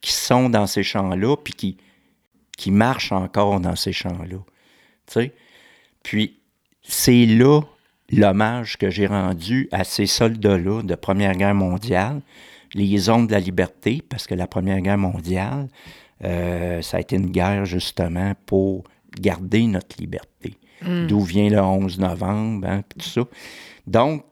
qui 0.00 0.12
sont 0.12 0.48
dans 0.48 0.66
ces 0.66 0.82
champs-là, 0.82 1.36
puis 1.36 1.54
qui, 1.54 1.76
qui 2.56 2.70
marchent 2.70 3.12
encore 3.12 3.60
dans 3.60 3.76
ces 3.76 3.92
champs-là. 3.92 4.38
Puis 6.02 6.40
c'est 6.82 7.26
là 7.26 7.62
l'hommage 8.10 8.78
que 8.78 8.90
j'ai 8.90 9.06
rendu 9.06 9.68
à 9.72 9.84
ces 9.84 10.06
soldats-là 10.06 10.82
de 10.82 10.94
Première 10.94 11.34
Guerre 11.34 11.54
mondiale, 11.54 12.22
les 12.74 12.96
zones 12.98 13.26
de 13.26 13.32
la 13.32 13.40
liberté, 13.40 14.02
parce 14.08 14.26
que 14.26 14.34
la 14.34 14.46
Première 14.46 14.80
Guerre 14.80 14.98
mondiale, 14.98 15.68
euh, 16.24 16.82
ça 16.82 16.96
a 16.96 17.00
été 17.00 17.16
une 17.16 17.30
guerre 17.30 17.64
justement 17.64 18.32
pour 18.46 18.84
garder 19.18 19.66
notre 19.66 19.96
liberté. 20.00 20.54
Hmm. 20.82 21.06
D'où 21.06 21.20
vient 21.20 21.48
le 21.48 21.60
11 21.60 21.98
novembre, 21.98 22.66
hein, 22.68 22.82
tout 22.88 23.00
ça. 23.00 23.22
Donc, 23.86 24.24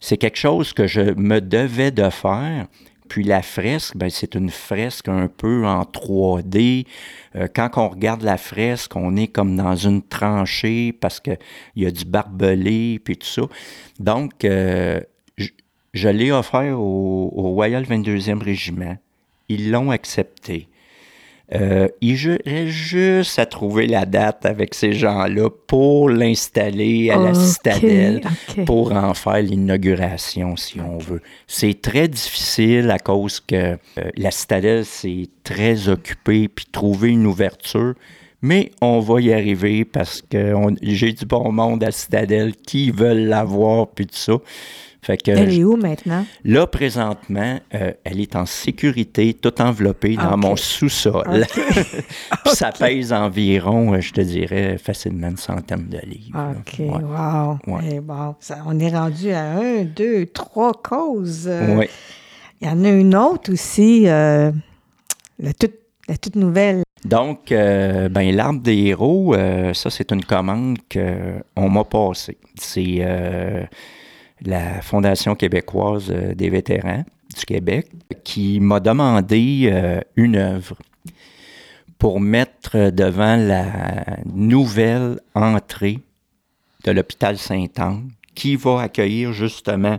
c'est 0.00 0.16
quelque 0.16 0.38
chose 0.38 0.72
que 0.72 0.86
je 0.86 1.00
me 1.00 1.40
devais 1.40 1.90
de 1.90 2.08
faire. 2.10 2.66
Puis 3.08 3.22
la 3.22 3.42
fresque, 3.42 3.96
ben, 3.96 4.08
c'est 4.10 4.34
une 4.34 4.50
fresque 4.50 5.08
un 5.08 5.28
peu 5.28 5.66
en 5.66 5.82
3D. 5.82 6.86
Euh, 7.36 7.48
quand 7.54 7.70
on 7.76 7.88
regarde 7.88 8.22
la 8.22 8.38
fresque, 8.38 8.96
on 8.96 9.16
est 9.16 9.28
comme 9.28 9.56
dans 9.56 9.76
une 9.76 10.02
tranchée 10.02 10.92
parce 10.92 11.20
qu'il 11.20 11.38
y 11.76 11.86
a 11.86 11.90
du 11.90 12.04
barbelé, 12.04 13.00
puis 13.04 13.16
tout 13.16 13.26
ça. 13.26 13.42
Donc, 13.98 14.44
euh, 14.44 15.00
je 15.94 16.08
l'ai 16.08 16.32
offert 16.32 16.78
au, 16.78 17.30
Royal 17.36 17.84
22e 17.84 18.42
Régiment. 18.42 18.96
Ils 19.48 19.70
l'ont 19.70 19.90
accepté. 19.90 20.68
Euh, 21.54 21.88
il 22.00 22.16
reste 22.46 22.66
juste 22.68 23.38
à 23.38 23.46
trouver 23.46 23.86
la 23.86 24.06
date 24.06 24.46
avec 24.46 24.74
ces 24.74 24.94
gens-là 24.94 25.50
pour 25.66 26.08
l'installer 26.08 27.10
à 27.10 27.18
la 27.18 27.34
citadelle, 27.34 28.22
pour 28.66 28.92
en 28.92 29.12
faire 29.14 29.42
l'inauguration, 29.42 30.56
si 30.56 30.80
on 30.80 30.96
veut. 30.98 31.20
C'est 31.46 31.80
très 31.80 32.08
difficile 32.08 32.90
à 32.90 32.98
cause 32.98 33.40
que 33.40 33.54
euh, 33.54 33.76
la 34.16 34.30
citadelle, 34.30 34.86
c'est 34.86 35.28
très 35.44 35.88
occupé, 35.88 36.48
puis 36.48 36.66
trouver 36.72 37.10
une 37.10 37.26
ouverture. 37.26 37.94
Mais 38.40 38.72
on 38.80 39.00
va 39.00 39.20
y 39.20 39.32
arriver 39.32 39.84
parce 39.84 40.22
que 40.22 40.54
j'ai 40.82 41.12
du 41.12 41.24
bon 41.24 41.52
monde 41.52 41.82
à 41.82 41.86
la 41.86 41.92
citadelle 41.92 42.54
qui 42.56 42.90
veulent 42.90 43.26
l'avoir, 43.26 43.88
puis 43.88 44.06
tout 44.06 44.16
ça 44.16 44.34
elle 45.08 45.52
est 45.52 45.64
où 45.64 45.76
maintenant? 45.76 46.24
Là, 46.44 46.66
présentement, 46.66 47.60
euh, 47.74 47.92
elle 48.04 48.20
est 48.20 48.36
en 48.36 48.46
sécurité, 48.46 49.34
tout 49.34 49.60
enveloppée 49.60 50.16
dans 50.16 50.36
mon 50.36 50.56
sous-sol. 50.56 51.46
ça 52.46 52.72
pèse 52.72 53.12
environ, 53.12 53.94
euh, 53.94 54.00
je 54.00 54.12
te 54.12 54.20
dirais, 54.20 54.78
facilement 54.78 55.28
une 55.28 55.36
centaine 55.36 55.88
de 55.88 55.98
livres. 55.98 56.54
OK, 56.58 56.78
wow. 56.78 57.58
Eh, 57.82 58.00
on 58.66 58.78
est 58.78 58.96
rendu 58.96 59.30
à 59.32 59.44
un, 59.52 59.84
deux, 59.84 60.26
trois 60.26 60.72
causes. 60.72 61.50
Oui. 61.68 61.86
Il 62.60 62.68
y 62.68 62.70
en 62.70 62.84
a 62.84 62.88
une 62.88 63.14
autre 63.14 63.52
aussi, 63.52 64.08
euh, 64.08 64.50
la, 65.38 65.52
toute, 65.52 65.74
la 66.08 66.16
toute 66.16 66.36
nouvelle. 66.36 66.82
Donc, 67.04 67.52
euh, 67.52 68.08
ben, 68.08 68.34
l'arbre 68.34 68.62
des 68.62 68.76
héros, 68.86 69.34
euh, 69.34 69.74
ça, 69.74 69.90
c'est 69.90 70.10
une 70.10 70.24
commande 70.24 70.78
qu'on 70.90 71.68
m'a 71.68 71.84
passée. 71.84 72.38
C'est 72.58 72.98
euh, 73.00 73.64
la 74.44 74.82
Fondation 74.82 75.34
québécoise 75.34 76.10
des 76.10 76.50
vétérans 76.50 77.04
du 77.36 77.44
Québec 77.44 77.88
qui 78.22 78.60
m'a 78.60 78.80
demandé 78.80 79.68
euh, 79.72 80.00
une 80.16 80.36
œuvre 80.36 80.76
pour 81.98 82.20
mettre 82.20 82.90
devant 82.90 83.36
la 83.36 84.04
nouvelle 84.26 85.20
entrée 85.34 86.00
de 86.84 86.90
l'hôpital 86.90 87.38
Sainte-Anne 87.38 88.10
qui 88.34 88.56
va 88.56 88.82
accueillir 88.82 89.32
justement 89.32 89.98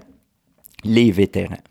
les 0.84 1.12
vétérans. 1.12 1.64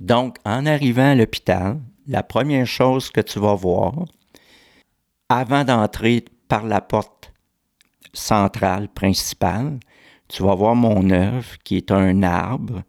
Donc, 0.00 0.36
en 0.44 0.66
arrivant 0.66 1.10
à 1.10 1.14
l'hôpital, 1.14 1.80
la 2.06 2.22
première 2.22 2.66
chose 2.66 3.10
que 3.10 3.20
tu 3.20 3.38
vas 3.38 3.54
voir, 3.54 3.94
avant 5.28 5.64
d'entrer 5.64 6.24
par 6.48 6.64
la 6.64 6.80
porte 6.80 7.32
centrale 8.12 8.88
principale, 8.88 9.80
tu 10.34 10.42
vas 10.42 10.54
voir 10.54 10.74
mon 10.74 11.10
œuvre 11.10 11.46
qui 11.62 11.76
est 11.76 11.92
un 11.92 12.22
arbre 12.22 12.82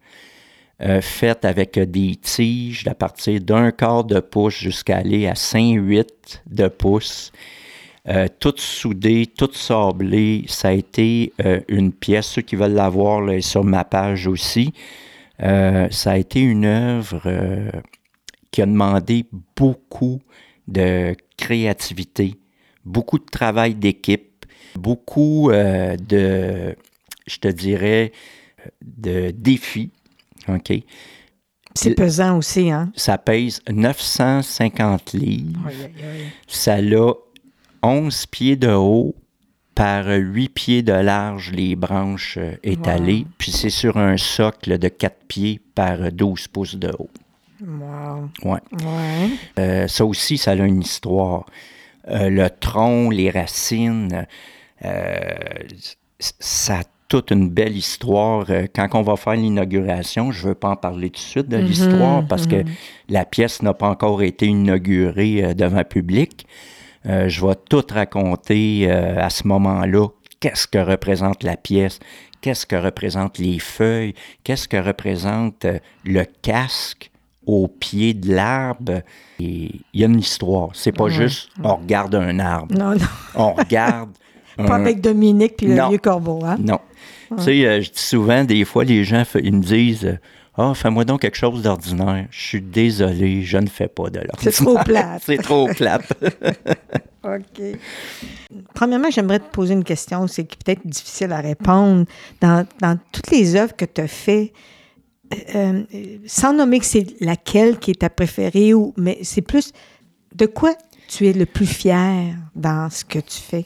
euh, 0.82 1.00
fait 1.00 1.44
avec 1.44 1.78
des 1.78 2.16
tiges 2.16 2.86
à 2.88 2.94
partir 2.94 3.40
d'un 3.40 3.70
quart 3.70 4.04
de 4.04 4.20
pouce 4.20 4.58
jusqu'à 4.58 4.98
aller 4.98 5.26
à 5.26 5.34
5-8 5.34 6.06
de 6.50 6.68
pouce. 6.68 7.32
Euh, 8.08 8.26
toute 8.38 8.60
soudée, 8.60 9.26
toute 9.26 9.56
sablée. 9.56 10.44
Ça 10.48 10.68
a 10.68 10.72
été 10.72 11.32
euh, 11.44 11.60
une 11.68 11.92
pièce, 11.92 12.26
ceux 12.26 12.42
qui 12.42 12.56
veulent 12.56 12.74
la 12.74 12.88
voir 12.88 13.22
sur 13.40 13.64
ma 13.64 13.84
page 13.84 14.26
aussi. 14.26 14.72
Euh, 15.42 15.88
ça 15.90 16.12
a 16.12 16.16
été 16.16 16.40
une 16.40 16.64
œuvre 16.64 17.22
qui 18.50 18.62
a 18.62 18.66
demandé 18.66 19.24
beaucoup 19.56 20.20
de 20.66 21.14
créativité, 21.36 22.34
beaucoup 22.84 23.18
de 23.18 23.24
travail 23.24 23.74
d'équipe, 23.74 24.46
beaucoup 24.76 25.50
de, 25.50 26.76
je 27.26 27.38
te 27.38 27.48
dirais, 27.48 28.12
de 28.84 29.30
défis. 29.30 29.90
OK? 30.48 30.72
C'est 31.74 31.94
pesant 31.94 32.38
aussi, 32.38 32.70
hein? 32.70 32.90
Ça 32.96 33.18
pèse 33.18 33.60
950 33.70 35.12
livres. 35.12 35.70
Ça 36.46 36.76
a 36.76 37.12
11 37.82 38.26
pieds 38.26 38.56
de 38.56 38.72
haut 38.72 39.14
par 39.74 40.06
8 40.08 40.48
pieds 40.48 40.82
de 40.82 40.92
large, 40.92 41.52
les 41.52 41.76
branches 41.76 42.38
euh, 42.38 42.54
étalées. 42.62 43.24
Wow. 43.24 43.30
Puis 43.36 43.52
c'est 43.52 43.70
sur 43.70 43.98
un 43.98 44.16
socle 44.16 44.78
de 44.78 44.88
4 44.88 45.16
pieds 45.28 45.60
par 45.74 46.10
12 46.10 46.48
pouces 46.48 46.76
de 46.76 46.90
haut. 46.98 47.10
Wow. 47.60 48.30
Ouais. 48.42 48.60
Ouais. 48.72 49.30
Euh, 49.58 49.86
ça 49.86 50.06
aussi, 50.06 50.38
ça 50.38 50.52
a 50.52 50.54
une 50.54 50.80
histoire. 50.80 51.44
Euh, 52.08 52.30
le 52.30 52.48
tronc, 52.48 53.10
les 53.10 53.30
racines, 53.30 54.26
euh, 54.84 55.24
ça 56.18 56.80
toute 57.08 57.30
une 57.30 57.48
belle 57.48 57.76
histoire. 57.76 58.46
Euh, 58.50 58.66
Quand 58.74 58.88
on 58.94 59.02
va 59.02 59.16
faire 59.16 59.34
l'inauguration, 59.34 60.32
je 60.32 60.42
ne 60.44 60.48
veux 60.48 60.54
pas 60.54 60.70
en 60.70 60.76
parler 60.76 61.08
tout 61.10 61.14
de 61.20 61.26
suite 61.26 61.48
de 61.48 61.56
l'histoire 61.56 62.26
parce 62.26 62.46
que 62.46 62.64
la 63.08 63.24
pièce 63.24 63.62
n'a 63.62 63.74
pas 63.74 63.88
encore 63.88 64.22
été 64.22 64.46
inaugurée 64.46 65.44
euh, 65.44 65.54
devant 65.54 65.78
le 65.78 65.84
public. 65.84 66.46
Euh, 67.06 67.28
je 67.28 67.46
vais 67.46 67.54
tout 67.68 67.84
raconter 67.92 68.86
euh, 68.90 69.20
à 69.22 69.30
ce 69.30 69.46
moment-là. 69.46 70.08
Qu'est-ce 70.40 70.66
que 70.66 70.78
représente 70.78 71.42
la 71.44 71.56
pièce? 71.56 71.98
Qu'est-ce 72.40 72.66
que 72.66 72.76
représentent 72.76 73.38
les 73.38 73.58
feuilles? 73.58 74.14
Qu'est-ce 74.44 74.68
que 74.68 74.76
représente 74.76 75.66
le 76.04 76.24
casque 76.42 77.10
au 77.46 77.68
pied 77.68 78.12
de 78.14 78.34
l'arbre? 78.34 79.02
Il 79.38 79.80
y 79.94 80.02
a 80.02 80.06
une 80.06 80.18
histoire. 80.18 80.70
C'est 80.74 80.92
pas 80.92 81.08
juste 81.08 81.50
on 81.62 81.76
regarde 81.76 82.14
un 82.16 82.38
arbre. 82.40 82.76
Non, 82.76 82.90
non. 82.90 83.06
On 83.36 83.52
regarde. 83.54 84.10
Pas 84.56 84.76
un- 84.76 84.80
avec 84.80 85.02
Dominique 85.02 85.56
puis 85.58 85.66
le 85.66 85.74
Non. 85.74 85.90
vieux 85.90 85.98
corbeau, 85.98 86.40
hein? 86.42 86.56
non. 86.58 86.78
Tu 87.36 87.42
sais, 87.42 87.66
euh, 87.66 87.80
je 87.80 87.90
dis 87.90 87.98
souvent, 88.00 88.44
des 88.44 88.64
fois, 88.64 88.84
les 88.84 89.04
gens, 89.04 89.24
ils 89.42 89.54
me 89.54 89.62
disent 89.62 90.04
euh, 90.04 90.18
Ah, 90.56 90.72
fais-moi 90.74 91.04
donc 91.04 91.22
quelque 91.22 91.36
chose 91.36 91.62
d'ordinaire. 91.62 92.26
Je 92.30 92.40
suis 92.40 92.60
désolé, 92.60 93.42
je 93.42 93.58
ne 93.58 93.68
fais 93.68 93.88
pas 93.88 94.10
de 94.10 94.20
l'ordinaire. 94.20 94.38
C'est 94.40 94.64
trop 94.64 94.78
plate. 94.84 95.22
C'est 95.26 95.38
trop 95.38 95.66
plate. 95.68 96.12
OK. 97.24 97.62
Premièrement, 98.74 99.10
j'aimerais 99.10 99.40
te 99.40 99.50
poser 99.50 99.74
une 99.74 99.84
question, 99.84 100.26
c'est 100.28 100.44
qui 100.44 100.56
peut-être 100.56 100.86
difficile 100.86 101.32
à 101.32 101.40
répondre. 101.40 102.06
Dans, 102.40 102.64
dans 102.80 102.98
toutes 103.10 103.30
les 103.32 103.56
œuvres 103.56 103.74
que 103.74 103.84
tu 103.84 104.00
as 104.00 104.08
faites, 104.08 104.52
euh, 105.54 105.82
sans 106.26 106.52
nommer 106.52 106.78
que 106.78 106.86
c'est 106.86 107.20
laquelle 107.20 107.78
qui 107.78 107.90
est 107.90 108.00
ta 108.00 108.10
préférée, 108.10 108.74
ou, 108.74 108.94
mais 108.96 109.18
c'est 109.22 109.42
plus 109.42 109.72
de 110.34 110.46
quoi 110.46 110.74
tu 111.08 111.26
es 111.26 111.32
le 111.32 111.46
plus 111.46 111.66
fier 111.66 112.36
dans 112.54 112.88
ce 112.90 113.04
que 113.04 113.18
tu 113.18 113.40
fais? 113.40 113.64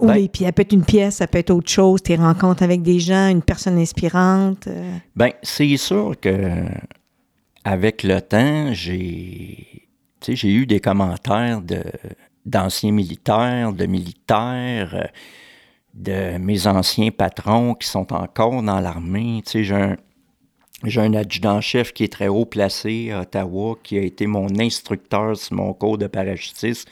Ben- 0.00 0.14
les 0.14 0.28
pièces, 0.28 0.46
ça 0.48 0.52
peut 0.52 0.62
être 0.62 0.72
une 0.72 0.84
pièce, 0.84 1.14
ça 1.16 1.26
peut 1.26 1.38
être 1.38 1.50
autre 1.50 1.70
chose, 1.70 2.02
tes 2.02 2.16
rencontres 2.16 2.62
avec 2.62 2.82
des 2.82 2.98
gens, 2.98 3.28
une 3.28 3.42
personne 3.42 3.78
inspirante. 3.78 4.66
euh. 4.66 4.96
Ben, 5.14 5.30
c'est 5.42 5.76
sûr 5.76 6.14
que 6.20 6.64
avec 7.64 8.02
le 8.02 8.20
temps, 8.20 8.72
j'ai 8.72 9.88
j'ai 10.26 10.52
eu 10.52 10.66
des 10.66 10.80
commentaires 10.80 11.60
de 11.60 11.82
d'anciens 12.46 12.92
militaires, 12.92 13.72
de 13.72 13.86
militaires, 13.86 15.08
de 15.94 16.36
mes 16.38 16.66
anciens 16.66 17.10
patrons 17.10 17.74
qui 17.74 17.88
sont 17.88 18.12
encore 18.12 18.62
dans 18.62 18.80
l'armée. 18.80 19.42
J'ai 19.50 19.72
un, 19.74 19.96
un 20.84 21.14
adjudant-chef 21.14 21.92
qui 21.92 22.04
est 22.04 22.12
très 22.12 22.28
haut 22.28 22.44
placé 22.44 23.12
à 23.12 23.20
Ottawa, 23.20 23.76
qui 23.82 23.96
a 23.96 24.02
été 24.02 24.26
mon 24.26 24.48
instructeur 24.58 25.36
sur 25.36 25.56
mon 25.56 25.72
cours 25.72 25.96
de 25.98 26.06
parachutisme, 26.06 26.88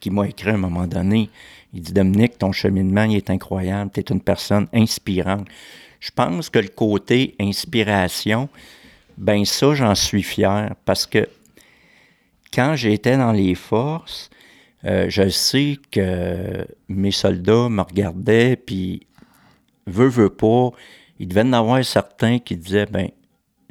qui 0.00 0.10
m'a 0.10 0.28
écrit 0.28 0.50
à 0.50 0.54
un 0.54 0.58
moment 0.58 0.86
donné. 0.86 1.30
Il 1.72 1.82
dit 1.82 1.92
Dominique, 1.92 2.38
ton 2.38 2.52
cheminement 2.52 3.04
il 3.04 3.16
est 3.16 3.30
incroyable, 3.30 3.90
tu 3.92 4.00
es 4.00 4.04
une 4.10 4.20
personne 4.20 4.66
inspirante. 4.72 5.46
Je 6.00 6.10
pense 6.10 6.48
que 6.50 6.58
le 6.58 6.68
côté 6.68 7.34
inspiration, 7.38 8.48
ben 9.16 9.44
ça, 9.44 9.74
j'en 9.74 9.94
suis 9.94 10.22
fier 10.22 10.74
parce 10.84 11.06
que 11.06 11.28
quand 12.52 12.74
j'étais 12.74 13.16
dans 13.16 13.32
les 13.32 13.54
forces, 13.54 14.30
euh, 14.84 15.06
je 15.08 15.28
sais 15.28 15.76
que 15.90 16.66
mes 16.88 17.10
soldats 17.10 17.68
me 17.68 17.82
regardaient, 17.82 18.56
puis 18.56 19.06
veut, 19.86 20.08
veut 20.08 20.30
pas, 20.30 20.70
il 21.18 21.28
devait 21.28 21.42
en 21.42 21.52
avoir 21.52 21.84
certains 21.84 22.38
qui 22.38 22.56
disaient, 22.56 22.86
ben, 22.86 23.10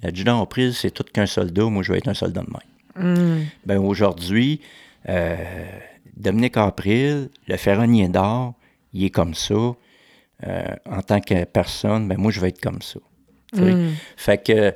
l'adjudant 0.03 0.39
en 0.39 0.45
prise, 0.45 0.77
c'est 0.77 0.91
tout 0.91 1.03
qu'un 1.11 1.25
soldat, 1.25 1.65
moi 1.65 1.83
je 1.83 1.91
vais 1.91 1.97
être 1.97 2.07
un 2.07 2.13
soldat 2.13 2.43
de 2.43 2.51
même. 2.51 3.45
Ben, 3.65 3.79
aujourd'hui, 3.79 4.61
euh, 5.07 5.35
Dominique 6.19 6.57
April, 6.57 7.29
le 7.47 7.57
ferronnier 7.57 8.09
d'or, 8.09 8.53
il 8.93 9.05
est 9.05 9.09
comme 9.09 9.33
ça. 9.33 9.75
Euh, 10.47 10.75
en 10.89 11.01
tant 11.01 11.19
que 11.19 11.43
personne, 11.45 12.07
ben 12.07 12.17
moi, 12.17 12.31
je 12.31 12.39
vais 12.39 12.49
être 12.49 12.61
comme 12.61 12.81
ça. 12.81 12.99
Sais? 13.53 13.75
Fait 14.15 14.43
que 14.43 14.73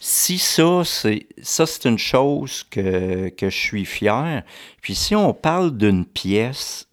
si 0.00 0.38
ça, 0.38 0.82
c'est 0.84 1.26
ça, 1.40 1.66
c'est 1.66 1.88
une 1.88 1.98
chose 1.98 2.64
que, 2.64 3.28
que 3.28 3.48
je 3.48 3.56
suis 3.56 3.84
fier. 3.84 4.42
Puis 4.82 4.94
si 4.94 5.14
on 5.14 5.32
parle 5.32 5.76
d'une 5.76 6.04
pièce, 6.04 6.86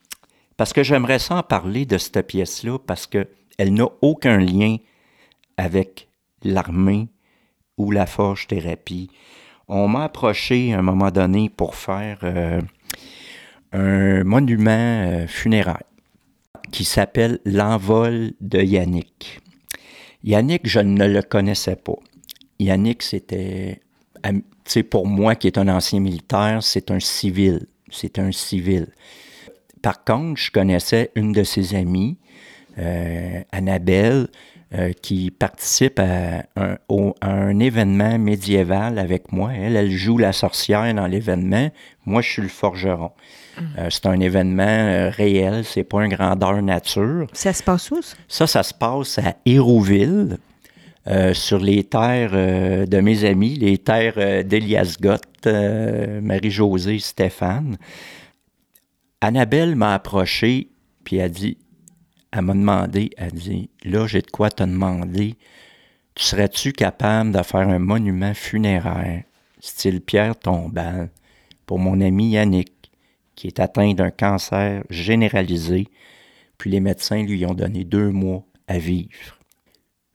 parce 0.57 0.74
que 0.74 0.83
j'aimerais 0.83 1.19
ça 1.19 1.36
en 1.36 1.43
parler 1.43 1.86
de 1.86 1.98
cette 1.98 2.25
pièce-là, 2.27 2.77
parce 2.79 3.07
qu'elle 3.07 3.27
n'a 3.60 3.88
aucun 4.01 4.38
lien 4.38 4.77
avec 5.57 6.07
l'armée 6.43 7.10
ou 7.77 7.91
la 7.91 8.05
forge 8.05 8.48
thérapie. 8.48 9.10
On 9.67 9.88
m'a 9.88 10.05
approché 10.05 10.74
à 10.74 10.79
un 10.79 10.81
moment 10.81 11.12
donné 11.12 11.50
pour 11.50 11.75
faire 11.75 12.19
euh, 12.24 12.62
un 13.74 14.24
monument 14.24 14.72
euh, 14.72 15.27
funéraire 15.27 15.84
qui 16.72 16.86
s'appelle 16.86 17.39
L'envol 17.46 18.32
de 18.39 18.62
Yannick. 18.62 19.42
Yannick, 20.24 20.62
je 20.68 20.80
ne 20.80 21.06
le 21.06 21.22
connaissais 21.22 21.75
pas. 21.75 21.98
Yannick, 22.60 23.03
c'était, 23.03 23.82
pour 24.89 25.06
moi 25.06 25.36
qui 25.36 25.48
est 25.48 25.58
un 25.58 25.68
ancien 25.68 26.00
militaire, 26.00 26.63
c'est 26.63 26.92
un 26.92 27.00
civil. 27.00 27.68
C'est 27.92 28.18
un 28.20 28.32
civil. 28.32 28.88
Par 29.82 30.03
contre, 30.03 30.39
je 30.39 30.50
connaissais 30.50 31.12
une 31.15 31.34
de 31.34 31.44
ses 31.44 31.75
amies, 31.75 32.18
euh, 32.80 33.42
Annabelle, 33.51 34.30
euh, 34.75 34.92
qui 34.92 35.30
participe 35.32 36.00
à 36.00 36.44
un, 36.56 36.77
au- 36.89 37.13
à 37.22 37.32
un 37.32 37.60
événement 37.60 38.18
médiéval 38.18 38.98
avec 38.98 39.32
moi. 39.32 39.51
Elle, 39.53 39.75
elle 39.75 39.92
joue 39.92 40.18
la 40.18 40.34
sorcière 40.34 40.92
dans 40.94 41.08
l'événement. 41.08 41.70
Moi, 42.06 42.22
je 42.22 42.30
suis 42.30 42.42
le 42.42 42.48
forgeron. 42.48 43.12
Euh, 43.77 43.88
c'est 43.92 44.08
un 44.08 44.20
événement 44.20 44.63
euh, 44.63 45.10
réel, 45.10 45.63
c'est 45.63 45.84
pas 45.84 46.01
un 46.01 46.08
grandeur 46.08 46.60
nature. 46.63 47.27
Ça 47.34 47.53
se 47.53 47.62
passe 47.62 47.92
où, 47.92 48.01
ça? 48.01 48.15
Ça, 48.27 48.48
ça 48.48 48.63
se 48.63 48.74
passe 48.74 49.20
à 49.20 49.36
Hérouville, 49.46 50.38
euh, 51.06 51.34
sur 51.34 51.60
les 51.60 51.84
terres 51.84 52.32
de 52.32 53.00
mes 53.01 53.25
amis, 53.25 53.56
les 53.56 53.77
terres 53.77 54.44
d'Elias 54.44 54.98
Gott, 55.00 55.22
euh, 55.46 56.20
Marie-Josée, 56.22 56.98
Stéphane. 56.98 57.77
Annabelle 59.22 59.75
m'a 59.75 59.94
approché, 59.94 60.70
puis 61.03 61.18
elle 61.18 61.32
dit, 61.32 61.58
elle 62.34 62.42
m'a 62.42 62.54
demandé, 62.54 63.12
elle 63.18 63.32
dit, 63.32 63.70
là, 63.84 64.08
j'ai 64.08 64.22
de 64.22 64.32
quoi 64.32 64.50
te 64.50 64.63
demander. 64.63 65.36
Tu 66.16 66.24
serais-tu 66.24 66.74
capable 66.74 67.32
de 67.32 67.44
faire 67.44 67.70
un 67.70 67.80
monument 67.80 68.34
funéraire 68.34 69.24
style 69.60 70.02
pierre 70.02 70.38
tombale, 70.38 71.10
pour 71.66 71.80
mon 71.80 72.02
ami 72.02 72.32
Yannick, 72.32 72.92
qui 73.36 73.48
est 73.48 73.60
atteint 73.60 73.94
d'un 73.94 74.12
cancer 74.12 74.84
généralisé, 74.90 75.88
puis 76.58 76.70
les 76.72 76.80
médecins 76.80 77.24
lui 77.24 77.46
ont 77.46 77.54
donné 77.54 77.84
deux 77.84 78.10
mois 78.10 78.44
à 78.68 78.78
vivre? 78.80 79.40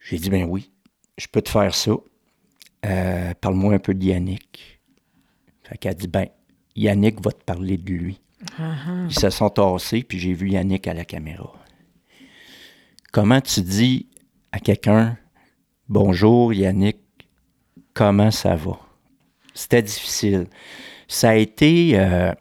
J'ai 0.01 0.19
dit, 0.19 0.29
ben 0.29 0.45
oui, 0.45 0.71
je 1.17 1.27
peux 1.29 1.43
te 1.43 1.51
faire 1.51 1.75
ça. 1.75 1.93
Euh, 2.85 3.33
parle-moi 3.41 3.75
un 3.75 3.79
peu 3.79 3.95
de 3.95 4.05
Yannick. 4.05 4.81
Fait 5.63 5.79
qu'elle 5.79 5.93
a 5.93 5.95
dit, 5.95 6.09
ben, 6.09 6.27
Yannick 6.77 7.23
va 7.23 7.33
te 7.33 7.45
parler 7.45 7.77
de 7.77 7.93
lui. 7.93 8.21
Ils 9.09 9.15
se 9.15 9.31
sont 9.31 9.51
tassés, 9.51 10.03
puis 10.03 10.19
j'ai 10.19 10.33
vu 10.33 10.51
Yannick 10.51 10.87
à 10.87 10.95
la 10.95 11.05
caméra. 11.05 11.53
Comment 13.11 13.41
tu 13.41 13.62
dis 13.62 14.07
à 14.53 14.61
quelqu'un, 14.61 15.17
bonjour 15.88 16.53
Yannick, 16.53 16.99
comment 17.95 18.31
ça 18.31 18.55
va? 18.55 18.79
C'était 19.55 19.81
difficile. 19.81 20.47
Ça 21.09 21.31
a 21.31 21.35
été, 21.37 21.99
euh, 21.99 22.33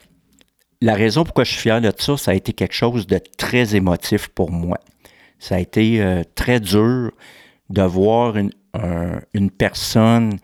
la 0.82 0.94
raison 0.94 1.24
pourquoi 1.24 1.46
je 1.46 1.54
suis 1.54 1.62
fier 1.62 1.80
de 1.80 1.90
ça, 1.98 2.18
ça 2.18 2.32
a 2.32 2.34
été 2.34 2.52
quelque 2.52 2.74
chose 2.74 3.08
de 3.08 3.18
très 3.38 3.78
émotif 3.78 4.28
pour 4.28 4.52
moi. 4.52 4.78
Ça 5.40 5.56
a 5.56 5.60
été 5.60 6.02
euh, 6.02 6.24
très 6.36 6.60
dur 6.60 7.14
de 7.70 7.82
voir 7.84 8.36
une, 8.36 9.52
personne 9.52 10.38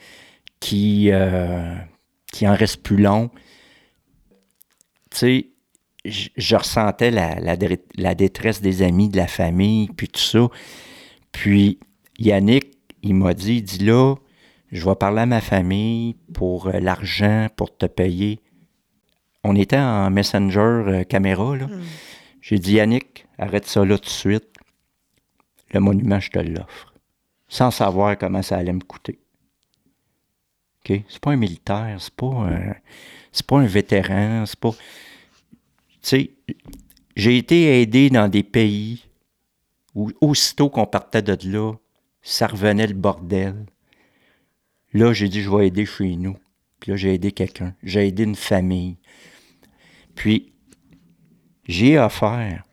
qui, 0.61 1.09
euh, 1.11 1.75
qui 2.31 2.47
en 2.47 2.55
reste 2.55 2.81
plus 2.81 2.97
long. 2.97 3.29
Tu 5.11 5.52
je, 6.05 6.55
ressentais 6.55 7.11
la, 7.11 7.35
la, 7.39 8.15
détresse 8.15 8.61
des 8.61 8.81
amis, 8.81 9.09
de 9.09 9.17
la 9.17 9.27
famille, 9.27 9.87
puis 9.95 10.07
tout 10.07 10.19
ça. 10.19 10.47
Puis 11.31 11.79
Yannick, 12.19 12.77
il 13.01 13.15
m'a 13.15 13.33
dit, 13.33 13.61
dis 13.61 13.85
là, 13.85 14.15
je 14.71 14.85
vais 14.87 14.95
parler 14.95 15.21
à 15.21 15.25
ma 15.25 15.41
famille 15.41 16.15
pour 16.33 16.67
euh, 16.67 16.79
l'argent, 16.79 17.47
pour 17.55 17.75
te 17.75 17.85
payer. 17.85 18.39
On 19.43 19.55
était 19.55 19.77
en 19.77 20.09
Messenger 20.09 20.59
euh, 20.59 21.03
caméra, 21.03 21.55
là. 21.55 21.67
Hmm. 21.67 21.81
J'ai 22.41 22.59
dit, 22.59 22.73
Yannick, 22.73 23.25
arrête 23.37 23.65
ça 23.65 23.85
là 23.85 23.97
tout 23.97 24.05
de 24.05 24.09
suite. 24.09 24.49
Le 25.71 25.79
monument, 25.79 26.19
je 26.19 26.29
te 26.29 26.39
l'offre 26.39 26.93
sans 27.53 27.69
savoir 27.69 28.17
comment 28.17 28.41
ça 28.41 28.57
allait 28.57 28.73
me 28.73 28.81
coûter. 28.81 29.19
OK? 30.79 31.03
C'est 31.07 31.19
pas 31.19 31.31
un 31.31 31.35
militaire, 31.35 31.97
c'est 31.99 32.15
pas 32.15 32.25
un, 32.25 32.73
c'est 33.31 33.45
pas 33.45 33.59
un 33.59 33.67
vétéran, 33.67 34.45
c'est 34.47 34.59
pas. 34.59 34.71
Tu 36.03 36.09
sais, 36.09 36.31
j'ai 37.15 37.37
été 37.37 37.81
aidé 37.81 38.09
dans 38.09 38.27
des 38.27 38.43
pays 38.43 39.05
où 39.95 40.11
aussitôt 40.21 40.69
qu'on 40.69 40.85
partait 40.85 41.21
de 41.21 41.37
là, 41.49 41.73
ça 42.21 42.47
revenait 42.47 42.87
le 42.87 42.93
bordel. 42.93 43.65
Là, 44.93 45.13
j'ai 45.13 45.29
dit, 45.29 45.41
je 45.41 45.49
vais 45.49 45.67
aider 45.67 45.85
chez 45.85 46.15
nous. 46.15 46.37
Puis 46.79 46.91
là, 46.91 46.97
j'ai 46.97 47.13
aidé 47.13 47.31
quelqu'un. 47.31 47.73
J'ai 47.83 48.07
aidé 48.07 48.23
une 48.23 48.35
famille. 48.35 48.97
Puis, 50.15 50.53
j'ai 51.67 51.97
offert. 51.97 52.63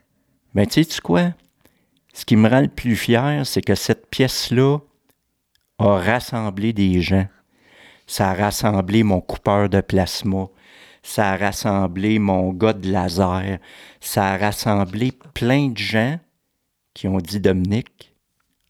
Mais 0.54 0.66
tu 0.66 0.82
sais 0.82 1.00
quoi? 1.00 1.32
Ce 2.12 2.24
qui 2.24 2.36
me 2.36 2.48
rend 2.48 2.60
le 2.60 2.68
plus 2.68 2.96
fier, 2.96 3.46
c'est 3.46 3.62
que 3.62 3.74
cette 3.74 4.08
pièce-là 4.10 4.78
a 5.78 5.98
rassemblé 5.98 6.72
des 6.72 7.00
gens. 7.00 7.26
Ça 8.06 8.30
a 8.30 8.34
rassemblé 8.34 9.04
mon 9.04 9.20
coupeur 9.20 9.68
de 9.68 9.80
plasma. 9.80 10.48
Ça 11.02 11.30
a 11.32 11.36
rassemblé 11.36 12.18
mon 12.18 12.52
gars 12.52 12.72
de 12.72 12.90
laser. 12.90 13.58
Ça 14.00 14.26
a 14.32 14.36
rassemblé 14.36 15.12
plein 15.34 15.68
de 15.68 15.78
gens 15.78 16.18
qui 16.94 17.08
ont 17.08 17.18
dit 17.18 17.40
Dominique, 17.40 18.14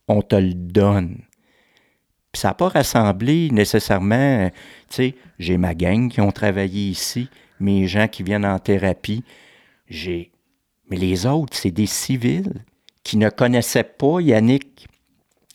on 0.09 0.23
te 0.23 0.37
le 0.37 0.55
donne. 0.55 1.23
Puis 2.33 2.41
ça 2.41 2.49
n'a 2.49 2.55
pas 2.55 2.69
rassemblé 2.69 3.51
nécessairement, 3.51 4.51
tu 4.89 4.95
sais, 4.95 5.15
j'ai 5.39 5.57
ma 5.57 5.75
gang 5.75 6.09
qui 6.09 6.21
ont 6.21 6.31
travaillé 6.31 6.91
ici, 6.91 7.29
mes 7.59 7.89
gens 7.89 8.07
qui 8.07 8.23
viennent 8.23 8.47
en 8.47 8.59
thérapie. 8.59 9.25
J'ai. 9.89 10.31
Mais 10.89 10.97
les 10.97 11.27
autres, 11.27 11.57
c'est 11.57 11.71
des 11.71 11.87
civils 11.87 12.65
qui 13.03 13.17
ne 13.17 13.31
connaissaient 13.31 13.85
pas 13.85 14.21
Yannick. 14.21 14.87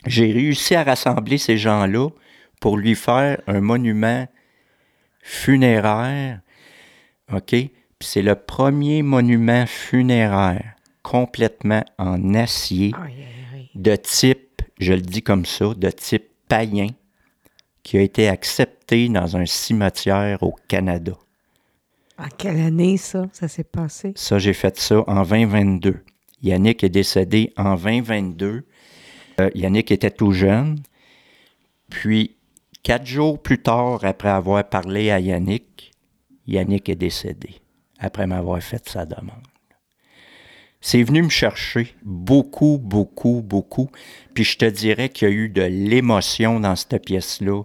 J'ai 0.06 0.32
réussi 0.32 0.76
à 0.76 0.84
rassembler 0.84 1.38
ces 1.38 1.58
gens-là 1.58 2.10
pour 2.60 2.78
lui 2.78 2.96
faire 2.96 3.42
un 3.48 3.62
monument 3.62 4.28
funéraire. 5.22 6.42
OK? 7.34 7.50
Puis 7.50 7.72
c'est 8.00 8.22
le 8.22 8.36
premier 8.36 9.02
monument 9.02 9.66
funéraire 9.66 10.76
complètement 11.04 11.84
en 11.98 12.34
acier 12.34 12.94
de 13.76 13.96
type, 13.96 14.62
je 14.80 14.94
le 14.94 15.02
dis 15.02 15.22
comme 15.22 15.46
ça, 15.46 15.74
de 15.76 15.90
type 15.90 16.26
païen 16.48 16.88
qui 17.84 17.98
a 17.98 18.02
été 18.02 18.28
accepté 18.28 19.08
dans 19.10 19.38
un 19.38 19.46
cimetière 19.46 20.42
au 20.42 20.56
Canada. 20.68 21.14
En 22.18 22.28
quelle 22.38 22.60
année 22.60 22.98
ça, 22.98 23.28
ça 23.34 23.48
s'est 23.48 23.64
passé? 23.64 24.14
Ça, 24.16 24.40
j'ai 24.40 24.54
fait 24.54 24.80
ça 24.80 25.04
en 25.08 25.24
2022. 25.24 26.04
Yannick 26.42 26.84
est 26.84 26.90
décédé 26.90 27.54
en 27.58 27.76
2022. 27.76 28.66
Euh, 29.40 29.50
Yannick 29.54 29.92
était 29.92 30.12
tout 30.12 30.32
jeune. 30.32 30.80
Puis, 31.90 32.38
quatre 32.84 33.06
jours 33.06 33.42
plus 33.42 33.62
tard, 33.62 34.00
après 34.04 34.30
avoir 34.30 34.64
parlé 34.68 35.12
à 35.12 35.20
Yannick, 35.20 35.92
Yannick 36.48 36.90
est 36.90 36.96
décédé, 36.96 37.56
après 38.00 38.28
m'avoir 38.28 38.62
fait 38.62 38.88
sa 38.88 39.06
demande. 39.06 39.44
C'est 40.82 41.02
venu 41.02 41.24
me 41.24 41.30
chercher 41.30 41.96
beaucoup, 42.04 42.78
beaucoup, 42.80 43.42
beaucoup. 43.42 43.90
Puis 44.36 44.44
je 44.44 44.58
te 44.58 44.66
dirais 44.66 45.10
qu'il 45.10 45.28
y 45.28 45.32
a 45.32 45.34
eu 45.34 45.50
de 45.50 45.64
l'émotion 45.64 46.60
dans 46.60 46.76
cette 46.76 47.04
pièce-là. 47.04 47.64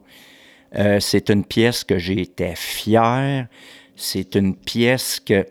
Euh, 0.76 1.00
c'est 1.00 1.28
une 1.28 1.44
pièce 1.44 1.84
que 1.84 1.98
j'ai 1.98 2.22
été 2.22 2.54
fier. 2.56 3.46
C'est 3.94 4.36
une 4.36 4.56
pièce 4.56 5.20
que 5.20 5.46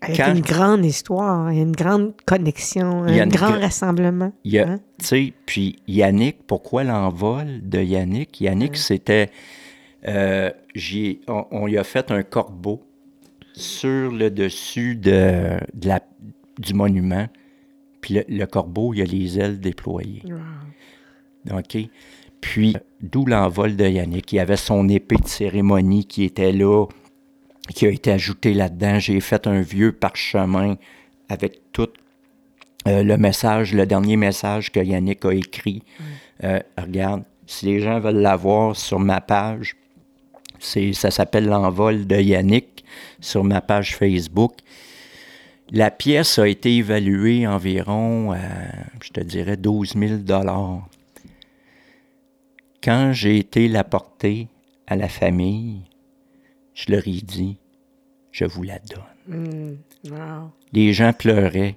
avec 0.00 0.20
une 0.20 0.40
grande 0.40 0.84
histoire, 0.84 1.48
une 1.48 1.72
grande 1.72 2.12
connexion, 2.24 3.02
un 3.02 3.26
grand 3.26 3.58
rassemblement. 3.58 4.32
Hein? 4.54 4.78
Tu 5.00 5.04
sais, 5.04 5.32
puis 5.44 5.80
Yannick, 5.88 6.46
pourquoi 6.46 6.84
l'envol 6.84 7.68
de 7.68 7.82
Yannick? 7.82 8.40
Yannick, 8.40 8.76
c'était... 8.76 9.30
Euh, 10.06 10.50
on, 11.26 11.66
lui 11.66 11.78
a 11.78 11.84
fait 11.84 12.10
un 12.10 12.22
corbeau 12.22 12.82
sur 13.52 14.12
le 14.12 14.30
dessus 14.30 14.94
de, 14.94 15.58
la, 15.82 16.00
du 16.58 16.74
monument. 16.74 17.26
Puis 18.00 18.20
le, 18.28 18.46
corbeau, 18.46 18.94
il 18.94 19.02
a 19.02 19.04
les 19.04 19.38
ailes 19.40 19.58
déployées. 19.58 20.22
OK? 21.50 21.78
Puis, 22.40 22.76
d'où 23.00 23.24
l'envol 23.24 23.74
de 23.74 23.84
Yannick. 23.84 24.32
Il 24.32 24.36
y 24.36 24.40
avait 24.40 24.56
son 24.56 24.88
épée 24.88 25.16
de 25.16 25.26
cérémonie 25.26 26.04
qui 26.04 26.22
était 26.22 26.52
là 26.52 26.86
qui 27.74 27.86
a 27.86 27.90
été 27.90 28.12
ajouté 28.12 28.54
là-dedans. 28.54 28.98
J'ai 28.98 29.20
fait 29.20 29.46
un 29.46 29.60
vieux 29.60 29.92
parchemin 29.92 30.76
avec 31.28 31.60
tout 31.72 31.88
euh, 32.86 33.02
le 33.02 33.16
message, 33.16 33.74
le 33.74 33.86
dernier 33.86 34.16
message 34.16 34.72
que 34.72 34.80
Yannick 34.80 35.24
a 35.24 35.32
écrit. 35.32 35.82
Euh, 36.44 36.60
regarde, 36.76 37.24
si 37.46 37.66
les 37.66 37.80
gens 37.80 38.00
veulent 38.00 38.16
l'avoir 38.16 38.76
sur 38.76 38.98
ma 38.98 39.20
page, 39.20 39.76
ça 40.60 41.10
s'appelle 41.10 41.46
l'envol 41.46 42.06
de 42.06 42.16
Yannick 42.16 42.84
sur 43.20 43.44
ma 43.44 43.60
page 43.60 43.96
Facebook. 43.96 44.52
La 45.70 45.90
pièce 45.90 46.38
a 46.38 46.48
été 46.48 46.76
évaluée 46.76 47.46
environ, 47.46 48.34
je 49.02 49.10
te 49.10 49.20
dirais, 49.20 49.56
12 49.56 49.94
000 49.96 50.14
Quand 52.82 53.12
j'ai 53.12 53.38
été 53.38 53.68
la 53.68 53.84
porter 53.84 54.48
à 54.86 54.96
la 54.96 55.08
famille, 55.08 55.82
je 56.74 56.92
leur 56.92 57.06
ai 57.06 57.20
dit, 57.20 57.58
je 58.32 58.44
vous 58.44 58.62
la 58.62 58.78
donne. 58.78 59.02
Mm, 59.28 59.76
les 60.72 60.92
gens 60.92 61.12
pleuraient. 61.12 61.76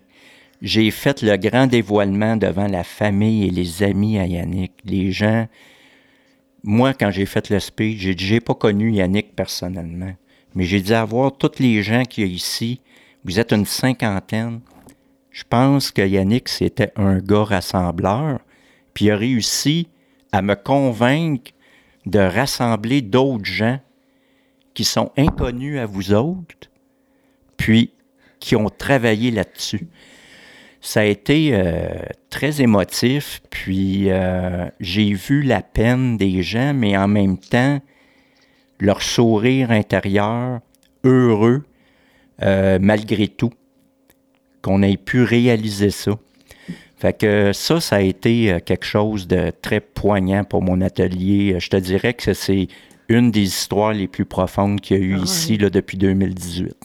J'ai 0.62 0.92
fait 0.92 1.24
le 1.24 1.36
grand 1.38 1.66
dévoilement 1.66 2.38
devant 2.38 2.68
la 2.68 2.84
famille 2.84 3.48
et 3.48 3.50
les 3.50 3.84
amis 3.84 4.20
à 4.20 4.28
Yannick. 4.28 4.74
Les 4.86 5.12
gens, 5.12 5.48
moi, 6.64 6.94
quand 6.94 7.12
j'ai 7.12 7.26
fait 7.26 7.50
le 7.50 7.60
speech, 7.60 8.00
j'ai 8.00 8.16
dit, 8.16 8.26
j'ai 8.26 8.40
pas 8.40 8.54
connu 8.54 8.92
Yannick 8.92 9.36
personnellement, 9.36 10.14
mais 10.54 10.64
j'ai 10.66 10.82
dit 10.82 10.94
avoir 10.94 11.36
tous 11.36 11.60
les 11.60 11.82
gens 11.82 12.04
qui 12.04 12.22
y 12.22 12.24
a 12.24 12.28
ici, 12.28 12.82
vous 13.24 13.40
êtes 13.40 13.52
une 13.52 13.66
cinquantaine. 13.66 14.62
Je 15.32 15.44
pense 15.50 15.92
que 15.92 16.02
Yannick, 16.06 16.50
c'était 16.50 16.92
un 16.96 17.20
gars 17.20 17.44
rassembleur, 17.44 18.40
puis 18.94 19.06
il 19.06 19.12
a 19.12 19.18
réussi 19.18 19.88
à 20.32 20.42
me 20.42 20.56
convaincre 20.56 21.52
de 22.06 22.20
rassembler 22.20 23.02
d'autres 23.02 23.46
gens 23.46 23.80
qui 24.74 24.84
sont 24.84 25.12
inconnus 25.18 25.80
à 25.80 25.86
vous 25.86 26.14
autres, 26.14 26.70
puis 27.58 27.92
qui 28.40 28.56
ont 28.56 28.70
travaillé 28.70 29.32
là-dessus. 29.32 29.88
Ça 30.82 31.02
a 31.02 31.04
été 31.04 31.52
euh, 31.54 31.90
très 32.32 32.62
émotif, 32.62 33.42
puis 33.52 34.10
euh, 34.10 34.68
j'ai 34.80 35.14
vu 35.14 35.44
la 35.44 35.62
peine 35.62 36.18
des 36.18 36.42
gens, 36.42 36.74
mais 36.74 36.98
en 36.98 37.08
même 37.08 37.38
temps, 37.38 37.80
leur 38.80 39.04
sourire 39.04 39.70
intérieur, 39.70 40.60
heureux, 41.04 41.64
euh, 42.42 42.80
malgré 42.82 43.28
tout, 43.28 43.54
qu'on 44.64 44.82
ait 44.82 44.98
pu 44.98 45.22
réaliser 45.22 45.92
ça. 45.92 46.14
Fait 46.98 47.18
que 47.18 47.52
ça, 47.54 47.80
ça 47.80 47.98
a 47.98 48.02
été 48.02 48.60
quelque 48.66 48.86
chose 48.86 49.28
de 49.28 49.52
très 49.62 49.80
poignant 49.80 50.44
pour 50.44 50.62
mon 50.62 50.82
atelier. 50.82 51.56
Je 51.60 51.70
te 51.70 51.78
dirais 51.78 52.14
que 52.14 52.34
c'est 52.34 52.68
une 53.08 53.32
des 53.32 53.42
histoires 53.42 53.94
les 53.94 54.08
plus 54.08 54.26
profondes 54.26 54.82
qu'il 54.82 54.98
y 54.98 55.00
a 55.00 55.04
eu 55.04 55.16
Ah 55.20 55.24
ici 55.24 55.58
là, 55.58 55.70
depuis 55.70 55.98
2018. 55.98 56.76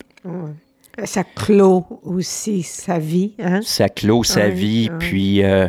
Ça 1.04 1.24
clôt 1.24 1.85
aussi 2.02 2.62
sa 2.62 2.98
vie. 2.98 3.35
Hein? 3.38 3.61
Ça 3.62 3.88
clôt 3.88 4.24
sa 4.24 4.48
vie, 4.48 4.90
puis 4.98 5.42
euh, 5.42 5.68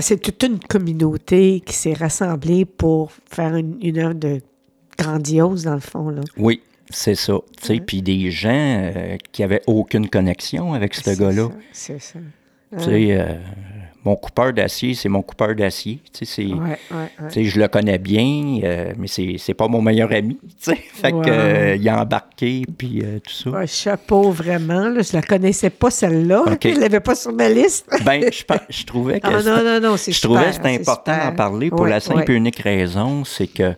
C'est 0.00 0.20
toute 0.20 0.42
une 0.42 0.58
communauté 0.58 1.60
qui 1.60 1.74
s'est 1.74 1.94
rassemblée 1.94 2.64
pour 2.64 3.12
faire 3.30 3.56
une, 3.56 3.78
une 3.80 3.98
œuvre 3.98 4.14
de 4.14 4.40
grandiose, 4.98 5.64
dans 5.64 5.74
le 5.74 5.80
fond. 5.80 6.10
Là. 6.10 6.20
oui, 6.36 6.60
c'est 6.90 7.14
ça. 7.14 7.38
Puis 7.86 8.02
des 8.02 8.30
gens 8.30 8.50
euh, 8.94 9.16
qui 9.32 9.42
avaient 9.42 9.62
aucune 9.66 10.08
connexion 10.08 10.74
avec 10.74 10.94
ce 10.94 11.18
gars-là. 11.18 11.48
C'est 11.72 12.00
ça. 12.00 12.18
Tu 12.78 12.84
sais, 12.84 13.06
euh, 13.18 13.34
mon 14.04 14.16
coupeur 14.16 14.52
d'acier, 14.52 14.94
c'est 14.94 15.08
mon 15.08 15.22
coupeur 15.22 15.54
d'acier. 15.54 16.00
Tu 16.12 16.24
sais, 16.24 16.46
Ouais, 16.46 16.78
ouais, 16.90 17.26
ouais. 17.36 17.44
je 17.44 17.60
le 17.60 17.68
connais 17.68 17.98
bien, 17.98 18.60
euh, 18.62 18.92
mais 18.96 19.08
c'est 19.08 19.36
c'est 19.38 19.54
pas 19.54 19.66
mon 19.68 19.82
meilleur 19.82 20.10
ami. 20.12 20.38
tu 20.42 20.54
sais. 20.58 20.76
Fait 20.76 21.10
que, 21.10 21.16
euh, 21.28 21.76
il 21.76 21.88
a 21.88 22.00
embarqué, 22.02 22.62
puis 22.78 23.02
euh, 23.02 23.18
tout 23.18 23.32
ça. 23.32 23.50
Ouais, 23.50 23.66
chapeau, 23.66 24.30
vraiment. 24.30 24.88
Là, 24.88 25.02
je 25.02 25.12
la 25.14 25.22
connaissais 25.22 25.70
pas, 25.70 25.90
celle-là. 25.90 26.42
OK. 26.46 26.60
Je 26.74 26.78
l'avais 26.80 27.00
pas 27.00 27.14
sur 27.14 27.32
ma 27.32 27.48
liste. 27.48 27.88
Ben, 28.04 28.22
je, 28.30 28.84
trouvais 28.84 29.20
que 29.20 29.26
Ah, 29.26 29.38
c'était- 29.38 29.50
non, 29.50 29.64
non, 29.64 29.80
non, 29.90 29.96
c'est 29.96 30.12
je 30.12 30.22
trouvais 30.22 30.46
que 30.46 30.52
c'était 30.52 30.80
important 30.80 31.16
d'en 31.16 31.34
parler 31.34 31.68
pour 31.70 31.86
la 31.86 32.00
simple 32.00 32.30
et 32.30 32.34
unique 32.36 32.58
raison, 32.60 33.24
c'est 33.24 33.46
que 33.48 33.74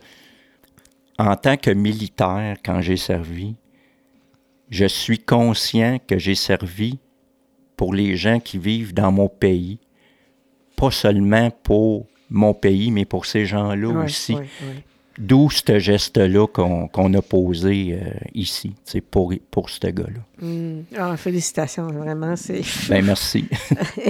en 1.18 1.34
tant 1.36 1.56
que 1.56 1.70
militaire, 1.70 2.56
quand 2.64 2.80
j'ai 2.80 2.96
servi, 2.96 3.56
je 4.70 4.86
suis 4.86 5.18
conscient 5.18 5.98
que 6.06 6.18
j'ai 6.18 6.34
servi 6.34 6.98
pour 7.82 7.94
les 7.94 8.14
gens 8.14 8.38
qui 8.38 8.58
vivent 8.58 8.94
dans 8.94 9.10
mon 9.10 9.26
pays, 9.26 9.80
pas 10.76 10.92
seulement 10.92 11.50
pour 11.64 12.06
mon 12.30 12.54
pays, 12.54 12.92
mais 12.92 13.04
pour 13.04 13.26
ces 13.26 13.44
gens-là 13.44 14.04
aussi. 14.04 14.36
D'où 15.18 15.50
ce 15.50 15.80
geste-là 15.80 16.46
qu'on 16.46 17.14
a 17.14 17.22
posé 17.22 17.98
euh, 18.00 18.12
ici, 18.34 18.76
pour, 19.10 19.34
pour 19.50 19.68
ce 19.68 19.88
gars-là. 19.88 20.46
Mm. 20.46 20.82
Ah, 20.96 21.16
félicitations, 21.16 21.88
vraiment. 21.88 22.34
Ben 22.88 23.04
merci. 23.04 23.46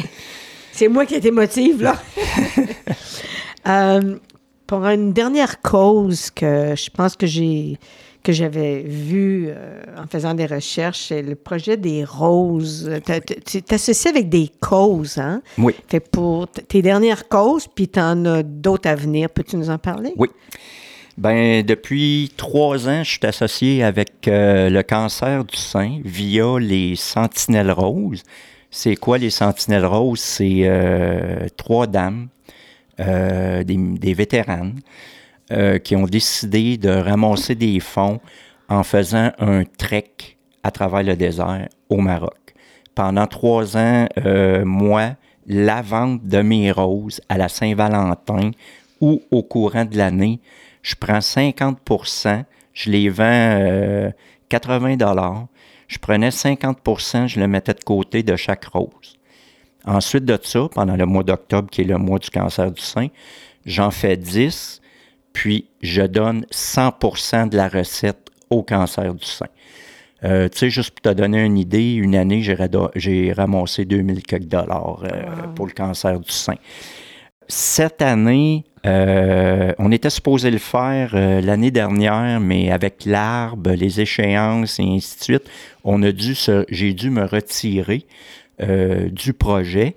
c'est 0.73 0.89
moi 0.89 1.07
qui 1.07 1.15
est 1.15 1.25
émotive, 1.25 1.83
là. 1.83 1.97
Euh, 3.69 4.19
pour 4.67 4.85
une 4.87 5.13
dernière 5.13 5.63
cause 5.63 6.33
que 6.33 6.75
je 6.77 6.91
pense 6.91 7.15
que 7.15 7.29
j'ai 7.29 7.79
que 8.23 8.33
j'avais 8.33 8.83
vu 8.83 9.47
euh, 9.49 9.83
en 9.97 10.07
faisant 10.07 10.35
des 10.35 10.47
recherches, 10.47 11.07
c'est 11.09 11.23
le 11.23 11.35
projet 11.35 11.77
des 11.77 12.05
roses. 12.05 12.91
Tu 13.47 13.63
t'associes 13.63 14.11
avec 14.11 14.29
des 14.29 14.51
causes, 14.61 15.19
hein? 15.19 15.43
oui. 15.59 15.75
Fait 15.89 16.01
pour 16.01 16.49
tes 16.49 16.83
dernières 16.83 17.29
causes, 17.29 17.67
puis 17.67 17.89
tu 17.89 18.01
en 18.01 18.25
as 18.25 18.43
d'autres 18.43 18.89
à 18.89 18.95
venir. 18.95 19.29
Peux-tu 19.31 19.57
nous 19.57 19.71
en 19.71 19.79
parler? 19.79 20.13
Oui. 20.17 20.29
Ben, 21.19 21.63
depuis 21.65 22.33
trois 22.37 22.89
ans, 22.89 23.03
je 23.05 23.11
suis 23.11 23.27
associé 23.27 23.83
avec 23.83 24.29
euh, 24.29 24.71
le 24.71 24.83
cancer 24.83 25.45
du 25.45 25.57
sein 25.57 26.01
via 26.05 26.59
les 26.59 26.97
Sentinelles 26.97 27.73
Roses. 27.73 28.23
C'est 28.71 28.97
quoi 28.97 29.19
les 29.19 29.31
Sentinelles 29.31 29.85
Roses? 29.85 30.21
C'est 30.21 30.63
euh, 30.63 31.49
trois 31.57 31.87
dames, 31.87 32.29
des, 32.99 33.65
des 33.65 34.15
vétéranes, 34.15 34.79
euh, 35.51 35.79
qui 35.79 35.97
ont 35.97 36.05
décidé 36.05 36.77
de 36.77 36.89
ramasser 36.89 37.55
des 37.55 37.81
fonds 37.81 38.21
en 38.69 38.83
faisant 38.83 39.33
un 39.39 39.65
trek 39.65 40.13
à 40.63 40.71
travers 40.71 41.03
le 41.03 41.17
désert 41.17 41.69
au 41.89 41.97
Maroc. 41.99 42.55
Pendant 42.95 43.27
trois 43.27 43.77
ans, 43.77 44.07
euh, 44.25 44.65
moi, 44.65 45.17
la 45.47 45.83
vente 45.83 46.25
de 46.25 46.43
mes 46.43 46.71
roses 46.71 47.21
à 47.29 47.39
la 47.39 47.49
Saint-Valentin 47.49 48.53
ou 49.01 49.23
au 49.31 49.43
courant 49.43 49.85
de 49.85 49.97
l'année, 49.97 50.41
je 50.83 50.95
prends 50.95 51.19
50% 51.19 52.45
je 52.73 52.91
les 52.91 53.09
vends 53.09 53.25
euh, 53.25 54.11
80 54.49 54.97
je 55.89 55.99
prenais 55.99 56.31
50% 56.31 57.29
je 57.29 57.41
le 57.41 57.49
mettais 57.49 57.75
de 57.75 57.85
côté 57.85 58.23
de 58.23 58.37
chaque 58.37 58.65
rose. 58.67 59.19
Ensuite 59.85 60.25
de 60.25 60.39
ça, 60.43 60.69
pendant 60.73 60.97
le 60.97 61.07
mois 61.07 61.25
d'octobre, 61.25 61.69
qui 61.69 61.81
est 61.81 61.85
le 61.85 61.99
mois 61.99 62.19
du 62.19 62.31
cancer 62.31 62.71
du 62.71 62.81
sein, 62.81 63.09
j'en 63.67 63.91
fais 63.91 64.17
10, 64.17 64.81
puis 65.33 65.67
je 65.83 66.03
donne 66.03 66.47
100% 66.53 67.49
de 67.49 67.57
la 67.57 67.69
recette 67.69 68.31
au 68.51 68.63
cancer 68.63 69.15
du 69.15 69.25
sein. 69.25 69.47
Euh, 70.25 70.49
tu 70.49 70.59
sais, 70.59 70.71
juste 70.71 70.93
pour 70.93 71.13
te 71.13 71.17
donner 71.17 71.43
une 71.45 71.59
idée, 71.59 71.95
une 71.95 72.15
année, 72.15 72.43
j'ai, 72.43 73.33
ramassé 73.33 73.85
2000 73.85 74.23
quelques 74.23 74.45
dollars 74.45 75.03
euh, 75.05 75.49
pour 75.55 75.67
le 75.67 75.73
cancer 75.73 76.21
du 76.21 76.31
sein. 76.31 76.55
Cette 77.49 78.03
année, 78.03 78.65
euh, 78.87 79.73
on 79.79 79.91
était 79.91 80.11
supposé 80.11 80.51
le 80.51 80.59
faire 80.59 81.15
l'année 81.15 81.71
dernière, 81.71 82.41
mais 82.41 82.71
avec 82.71 83.05
l'arbre, 83.05 83.73
les 83.73 84.01
échéances 84.01 84.79
et 84.79 84.85
ainsi 84.85 85.19
de 85.19 85.25
suite, 85.25 85.51
on 85.83 86.03
a 86.03 86.13
dû 86.13 86.35
j'ai 86.69 86.95
dû 86.95 87.11
me 87.11 87.25
retirer 87.25 88.07
du 89.11 89.33
projet. 89.33 89.97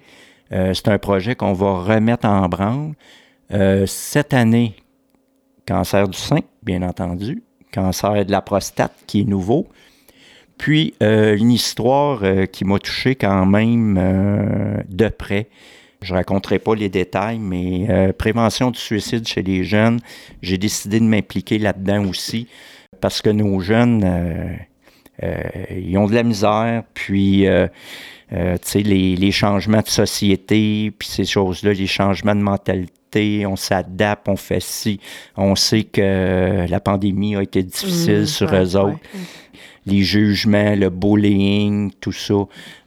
C'est 0.50 0.88
un 0.88 0.98
projet 0.98 1.36
qu'on 1.36 1.54
va 1.54 1.82
remettre 1.84 2.26
en 2.28 2.50
branle. 2.50 2.94
Cette 3.86 4.34
année, 4.34 4.76
cancer 5.66 6.08
du 6.08 6.18
sein, 6.18 6.42
bien 6.64 6.82
entendu, 6.82 7.44
cancer 7.72 8.26
de 8.26 8.32
la 8.32 8.42
prostate 8.42 8.94
qui 9.08 9.22
est 9.22 9.26
nouveau, 9.26 9.68
puis 10.58 10.94
euh, 11.04 11.38
une 11.38 11.52
histoire 11.52 12.20
euh, 12.24 12.46
qui 12.46 12.66
m'a 12.66 12.80
touché 12.80 13.16
quand 13.16 13.46
même 13.46 13.98
euh, 14.00 14.78
de 14.88 15.10
près. 15.10 15.48
Je 16.02 16.14
ne 16.14 16.18
raconterai 16.18 16.60
pas 16.60 16.76
les 16.76 16.90
détails, 16.90 17.40
mais 17.40 18.14
prévention 18.14 18.70
du 18.70 18.80
suicide 18.80 19.28
chez 19.28 19.42
les 19.42 19.64
jeunes, 19.64 20.00
j'ai 20.44 20.60
décidé 20.60 21.00
de 21.00 21.06
m'impliquer 21.06 21.58
là-dedans 21.58 22.06
aussi 22.08 22.48
parce 23.02 23.24
que 23.24 23.32
nos 23.32 23.60
jeunes, 23.60 24.60
ils 25.24 25.98
ont 25.98 26.06
de 26.06 26.14
la 26.14 26.22
misère, 26.22 26.84
puis 26.94 27.48
tu 28.30 28.38
sais, 28.62 28.82
les, 28.82 29.16
les 29.16 29.32
changements 29.32 29.82
de 29.82 29.88
société, 29.88 30.92
puis 30.92 31.08
ces 31.08 31.26
choses-là, 31.26 31.74
les 31.74 31.88
changements 31.88 32.36
de 32.36 32.42
mentalité, 32.42 32.94
on 33.46 33.56
s'adapte, 33.56 34.28
on 34.30 34.36
fait 34.36 34.62
ci. 34.62 35.00
On 35.38 35.56
sait 35.56 35.84
que 35.84 36.66
la 36.70 36.80
pandémie 36.80 37.36
a 37.36 37.42
été 37.42 37.64
difficile 37.64 38.22
Mmh, 38.22 38.26
sur 38.26 38.52
ouais, 38.52 38.64
eux 38.64 38.76
autres 38.76 38.90
ouais. 39.14 39.20
les 39.86 40.02
jugements, 40.02 40.76
le 40.76 40.90
bullying, 40.90 41.92
tout 42.00 42.12
ça, 42.12 42.34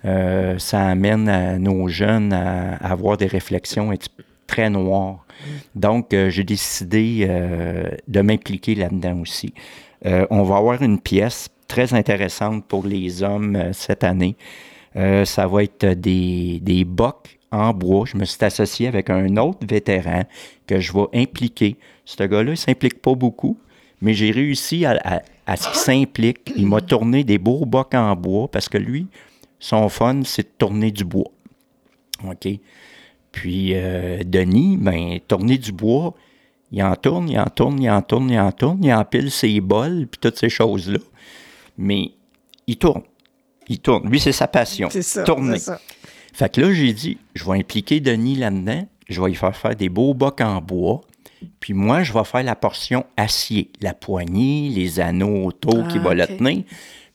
euh, 0.05 0.59
ça 0.59 0.87
amène 0.87 1.29
à 1.29 1.59
nos 1.59 1.89
jeunes 1.89 2.33
à, 2.33 2.75
à 2.77 2.93
avoir 2.93 3.17
des 3.17 3.27
réflexions 3.27 3.93
très 4.47 4.71
noires. 4.71 5.25
Donc, 5.75 6.13
euh, 6.13 6.31
j'ai 6.31 6.45
décidé 6.45 7.27
euh, 7.29 7.89
de 8.09 8.21
m'impliquer 8.21 8.75
là-dedans 8.75 9.21
aussi. 9.21 9.53
On 10.05 10.45
va 10.45 10.59
avoir 10.59 10.81
une 10.83 11.01
pièce 11.01 11.49
très 11.67 11.93
intéressante 11.93 12.65
pour 12.67 12.87
les 12.87 13.25
hommes 13.25 13.73
cette 13.73 14.05
année. 14.05 14.37
Ça 14.95 15.49
va 15.49 15.65
être 15.65 15.87
des, 15.87 16.61
des 16.63 16.85
bocs 16.85 17.38
en 17.51 17.73
bois. 17.73 18.05
Je 18.07 18.17
me 18.17 18.25
suis 18.25 18.45
associé 18.45 18.89
avec 18.89 19.11
un 19.11 19.37
autre 19.37 19.67
vétéran 19.69 20.25
que 20.67 20.81
je 20.81 20.93
vais 20.93 21.07
impliquer. 21.15 21.77
Ce 22.05 22.23
gars-là, 22.23 22.49
il 22.49 22.51
ne 22.51 22.55
s'implique 22.57 23.01
pas 23.01 23.15
beaucoup, 23.15 23.59
mais 24.01 24.15
j'ai 24.15 24.31
réussi 24.31 24.85
à, 24.85 24.99
à- 25.05 25.23
à 25.47 25.57
ce 25.57 25.69
qu'il 25.69 25.79
s'implique. 25.79 26.53
Il 26.57 26.67
m'a 26.67 26.81
tourné 26.81 27.25
des 27.25 27.39
beaux 27.39 27.65
bocs 27.65 27.95
en 27.95 28.15
bois 28.17 28.49
parce 28.51 28.69
que 28.69 28.79
lui, 28.79 29.07
son 29.59 29.89
fun, 29.89 30.23
c'est 30.25 30.43
de 30.43 30.53
tourner 30.59 30.91
du 30.91 31.05
bois. 31.05 31.31
OK? 32.25 32.49
Puis 33.33 33.71
euh, 33.75 34.23
Denis, 34.25 34.77
ben, 34.77 35.19
tourner 35.27 35.59
du 35.59 35.73
bois, 35.73 36.15
il 36.73 36.83
en 36.83 36.95
tourne, 36.97 37.29
il 37.29 37.39
en 37.39 37.47
tourne, 37.47 37.81
il 37.81 37.91
en 37.91 38.03
tourne, 38.03 38.31
il 38.31 38.39
en 38.41 38.53
tourne, 38.53 38.83
il 38.85 38.93
empile 38.93 39.31
ses 39.31 39.61
bols, 39.61 40.07
puis 40.11 40.19
toutes 40.21 40.37
ces 40.39 40.49
choses-là. 40.51 40.99
Mais 41.79 42.11
il 42.67 42.77
tourne. 42.77 43.03
Il 43.69 43.79
tourne. 43.81 44.09
Lui, 44.11 44.19
c'est 44.21 44.33
sa 44.33 44.49
passion. 44.49 44.89
C'est 44.91 45.03
ça. 45.03 45.23
Tourner. 45.25 45.59
c'est 45.59 45.65
ça. 45.67 45.81
Fait 46.39 46.55
que 46.55 46.61
là, 46.61 46.73
j'ai 46.73 46.93
dit, 46.93 47.19
je 47.35 47.45
vais 47.45 47.59
impliquer 47.59 47.99
Denis 47.99 48.37
là-dedans. 48.37 48.87
Je 49.09 49.21
vais 49.21 49.27
lui 49.31 49.35
faire 49.35 49.57
faire 49.57 49.75
des 49.75 49.89
beaux 49.89 50.15
bocs 50.15 50.41
en 50.41 50.61
bois. 50.61 51.01
Puis 51.59 51.73
moi, 51.73 52.05
je 52.05 52.13
vais 52.13 52.23
faire 52.23 52.45
la 52.45 52.55
portion 52.55 53.05
acier, 53.17 53.73
la 53.81 53.93
poignée, 53.93 54.69
les 54.69 55.01
anneaux 55.01 55.47
autour 55.47 55.89
qui 55.89 55.99
Ah, 55.99 56.03
vont 56.03 56.13
le 56.15 56.27
tenir. 56.29 56.63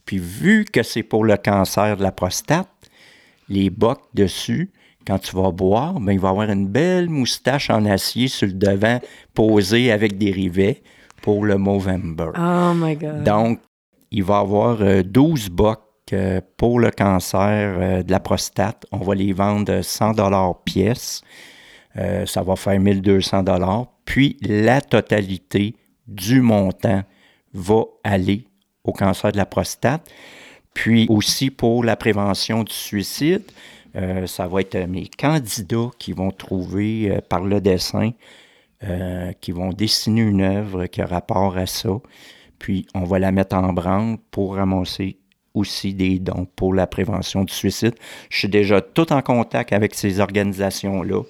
Puis 0.06 0.18
vu 0.18 0.66
que 0.66 0.84
c'est 0.84 1.04
pour 1.04 1.24
le 1.24 1.38
cancer 1.38 1.96
de 1.96 2.04
la 2.04 2.12
prostate, 2.12 2.68
les 3.48 3.70
bocs 3.70 4.04
dessus, 4.14 4.72
quand 5.08 5.20
tu 5.20 5.34
vas 5.38 5.52
boire, 5.54 6.02
ben, 6.02 6.12
il 6.12 6.20
va 6.20 6.28
avoir 6.28 6.50
une 6.50 6.68
belle 6.68 7.08
moustache 7.08 7.70
en 7.70 7.86
acier 7.86 8.28
sur 8.28 8.48
le 8.48 8.54
devant, 8.54 9.00
posée 9.34 9.94
avec 9.94 10.18
des 10.18 10.32
rivets 10.32 10.84
pour 11.22 11.46
le 11.46 11.58
Movember. 11.58 12.32
Oh 12.38 12.74
my 12.76 12.98
God. 12.98 13.24
Donc, 13.24 13.62
il 14.12 14.24
va 14.26 14.40
avoir 14.40 14.82
euh, 14.82 15.02
12 15.02 15.48
bocs 15.48 15.80
euh, 15.80 15.83
pour 16.58 16.80
le 16.80 16.92
cancer 16.92 17.76
euh, 17.80 18.04
de 18.04 18.12
la 18.12 18.20
prostate. 18.20 18.86
On 18.92 18.98
va 18.98 19.16
les 19.16 19.34
vendre 19.34 19.82
100 19.82 20.13
dollars 20.13 20.62
pièce. 20.63 21.22
Euh, 21.98 22.26
ça 22.26 22.44
va 22.44 22.56
faire 22.56 22.80
1200 22.80 23.44
dollars. 23.44 23.88
Puis, 24.06 24.38
la 24.42 24.82
totalité 24.82 25.76
du 26.08 26.42
montant 26.42 27.04
va 27.54 27.84
aller 28.04 28.46
au 28.84 28.92
cancer 28.92 29.32
de 29.32 29.38
la 29.38 29.46
prostate. 29.46 30.10
Puis 30.74 31.06
aussi 31.08 31.52
pour 31.52 31.84
la 31.84 31.96
prévention 31.96 32.63
du 32.63 32.74
suicide, 32.74 33.44
euh, 33.96 34.26
ça 34.26 34.48
va 34.48 34.62
être 34.62 34.76
mes 34.88 35.08
candidats 35.08 35.92
qui 36.00 36.13
vont 36.13 36.32
trouver 36.32 37.20
par 37.30 37.44
le 37.44 37.62
dessin 37.62 38.12
qui 39.39 39.54
vont 39.54 39.70
dessiner 39.70 40.24
une 40.24 40.42
œuvre 40.42 40.88
qui 40.88 41.02
a 41.02 41.06
rapport 41.06 41.56
à 41.56 41.66
ça. 41.68 42.02
Puis 42.60 42.86
on 42.94 43.06
va 43.06 43.18
la 43.18 43.32
mettre 43.32 43.56
en 43.56 43.72
branle 43.72 44.18
pour 44.30 44.56
ramasser 44.56 45.23
aussi 45.54 45.94
des 45.94 46.20
dons 46.20 46.48
pour 46.56 46.74
la 46.74 46.88
prévention 46.88 47.44
du 47.44 47.54
suicide. 47.54 47.96
Je 48.30 48.39
suis 48.39 48.50
déjà 48.50 48.82
tout 48.82 49.12
en 49.13 49.22
contact 49.22 49.74
avec 49.74 49.94
ces 49.94 50.20
organisations-là. 50.20 51.22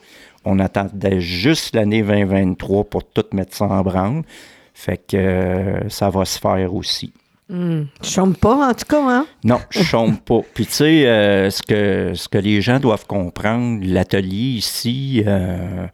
On 0.46 0.60
attendait 0.60 1.20
juste 1.20 1.76
l'année 1.76 2.02
2023 2.02 2.86
pour 2.86 3.04
tout 3.04 3.26
mettre 3.34 3.56
ça 3.56 3.66
en 3.66 3.82
branle. 3.82 4.24
Fait 4.74 4.98
que 4.98 5.18
euh, 5.18 5.90
ça 5.90 6.10
va 6.10 6.26
se 6.26 6.40
faire 6.40 6.74
aussi. 6.74 7.14
Je 7.50 7.86
chôme 8.02 8.36
pas, 8.36 8.70
en 8.70 8.74
tout 8.74 8.86
cas, 8.86 9.02
hein? 9.02 9.28
Non, 9.44 9.60
je 9.70 9.84
chôme 9.84 10.18
pas. 10.18 10.40
Puis, 10.54 10.66
tu 10.66 10.74
sais, 10.74 11.08
euh, 11.08 11.50
ce, 11.52 11.62
que, 11.62 12.14
ce 12.16 12.28
que 12.28 12.38
les 12.38 12.62
gens 12.62 12.80
doivent 12.80 13.06
comprendre, 13.06 13.84
l'atelier 13.84 14.58
ici, 14.58 15.24
euh, 15.28 15.88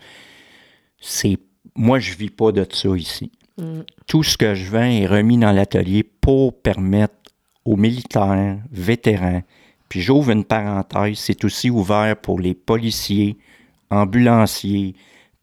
c'est. 1.02 1.38
Moi, 1.76 2.00
je 2.00 2.14
vis 2.14 2.30
pas 2.30 2.52
de 2.52 2.66
ça 2.72 2.90
ici. 2.96 3.32
Hmm. 3.58 3.82
Tout 4.08 4.24
ce 4.24 4.38
que 4.38 4.56
je 4.56 4.70
vends 4.70 4.84
est 4.84 5.06
remis 5.06 5.38
dans 5.38 5.52
l'atelier 5.52 6.04
pour 6.04 6.62
permettre 6.62 7.16
militaires, 7.76 8.58
vétérans, 8.72 9.44
puis 9.90 10.02
j'ouvre 10.02 10.32
une 10.32 10.46
parenthèse, 10.46 11.18
c'est 11.18 11.44
aussi 11.44 11.70
ouvert 11.70 12.16
pour 12.18 12.40
les 12.40 12.54
policiers, 12.54 13.38
ambulanciers, 13.90 14.96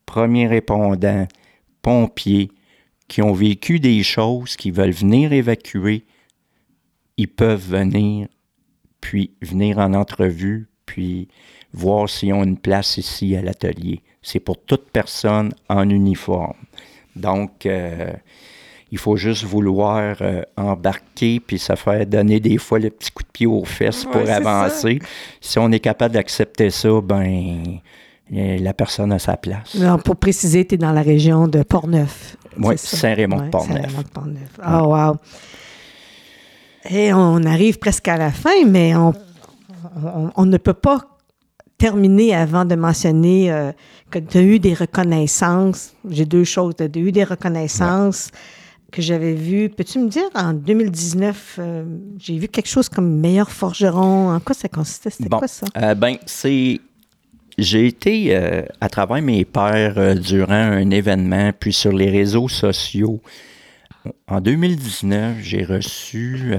premiers 0.06 0.46
répondants, 0.46 1.26
pompiers, 1.82 2.50
qui 3.08 3.22
ont 3.22 3.32
vécu 3.32 3.80
des 3.80 4.02
choses, 4.02 4.56
qui 4.56 4.70
veulent 4.70 4.90
venir 4.90 5.32
évacuer, 5.32 6.04
ils 7.16 7.28
peuvent 7.28 7.70
venir, 7.70 8.28
puis 9.00 9.32
venir 9.40 9.78
en 9.78 9.94
entrevue, 9.94 10.68
puis 10.86 11.28
voir 11.72 12.08
s'ils 12.08 12.32
ont 12.32 12.44
une 12.44 12.58
place 12.58 12.96
ici 12.96 13.36
à 13.36 13.42
l'atelier. 13.42 14.02
C'est 14.22 14.40
pour 14.40 14.60
toute 14.60 14.90
personne 14.90 15.54
en 15.68 15.88
uniforme. 15.88 16.56
Donc, 17.14 17.66
euh, 17.66 18.12
il 18.92 18.98
faut 18.98 19.16
juste 19.16 19.44
vouloir 19.44 20.16
euh, 20.20 20.42
embarquer, 20.56 21.40
puis 21.40 21.58
ça 21.58 21.74
fait 21.76 22.08
donner 22.08 22.38
des 22.38 22.58
fois 22.58 22.78
le 22.78 22.90
petit 22.90 23.10
coup 23.10 23.22
de 23.22 23.28
pied 23.28 23.46
aux 23.46 23.64
fesses 23.64 24.04
pour 24.04 24.28
avancer. 24.28 25.00
Si 25.40 25.58
on 25.58 25.72
est 25.72 25.80
capable 25.80 26.14
d'accepter 26.14 26.70
ça, 26.70 27.00
ben 27.02 27.80
la 28.30 28.74
personne 28.74 29.12
a 29.12 29.18
sa 29.18 29.36
place. 29.36 29.76
pour 30.04 30.16
préciser, 30.16 30.64
tu 30.64 30.76
es 30.76 30.78
dans 30.78 30.92
la 30.92 31.02
région 31.02 31.48
de 31.48 31.62
Portneuf. 31.62 32.36
Oui, 32.58 32.78
Saint-Raymond-de-Portneuf. 32.78 33.82
Saint-Raymond-de-Portneuf. 33.82 34.58
Ah, 34.62 34.84
wow! 34.84 35.16
Et 36.88 37.12
on 37.12 37.42
arrive 37.44 37.78
presque 37.78 38.08
à 38.08 38.16
la 38.16 38.30
fin, 38.30 38.64
mais 38.66 38.94
on, 38.94 39.12
on, 40.36 40.46
ne 40.46 40.56
peut 40.56 40.74
pas 40.74 41.00
terminer 41.78 42.34
avant 42.34 42.64
de 42.64 42.74
mentionner 42.76 43.52
euh, 43.52 43.72
que 44.10 44.18
tu 44.18 44.38
as 44.38 44.42
eu 44.42 44.58
des 44.58 44.74
reconnaissances. 44.74 45.94
J'ai 46.08 46.24
deux 46.24 46.44
choses. 46.44 46.74
Tu 46.76 46.84
as 46.84 47.00
eu 47.00 47.12
des 47.12 47.24
reconnaissances 47.24 48.30
que 48.96 49.02
j'avais 49.02 49.34
vues. 49.34 49.68
Peux-tu 49.68 49.98
me 49.98 50.08
dire, 50.08 50.24
en 50.34 50.54
2019, 50.54 51.56
euh, 51.58 51.84
j'ai 52.18 52.38
vu 52.38 52.48
quelque 52.48 52.68
chose 52.68 52.88
comme 52.88 53.20
meilleur 53.20 53.50
forgeron? 53.50 54.34
En 54.34 54.40
quoi 54.40 54.54
ça 54.54 54.68
consistait? 54.68 55.10
C'était 55.10 55.28
quoi 55.28 55.46
ça? 55.46 55.66
Euh, 55.76 55.94
ben, 55.94 56.16
c'est 56.24 56.80
j'ai 57.58 57.86
été 57.86 58.34
euh, 58.34 58.62
à 58.80 58.88
travers 58.88 59.20
mes 59.20 59.44
pères 59.44 60.14
durant 60.14 60.52
un 60.52 60.90
événement, 60.90 61.52
puis 61.58 61.74
sur 61.74 61.92
les 61.92 62.10
réseaux 62.10 62.48
sociaux. 62.48 63.20
En 64.28 64.40
2019, 64.40 65.36
j'ai 65.40 65.64
reçu 65.64 66.54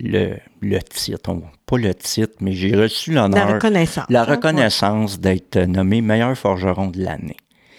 le, 0.00 0.36
le, 0.60 0.78
titre, 0.80 1.36
pas 1.66 1.78
le 1.78 1.94
titre, 1.94 2.34
mais 2.40 2.52
j'ai 2.52 2.74
reçu 2.74 3.12
l'honneur. 3.12 3.46
La 3.46 3.54
reconnaissance. 3.54 4.06
La 4.08 4.24
reconnaissance 4.24 5.20
d'être 5.20 5.58
nommé 5.58 6.00
meilleur 6.00 6.36
forgeron 6.36 6.88
de 6.88 7.02
l'année. 7.02 7.36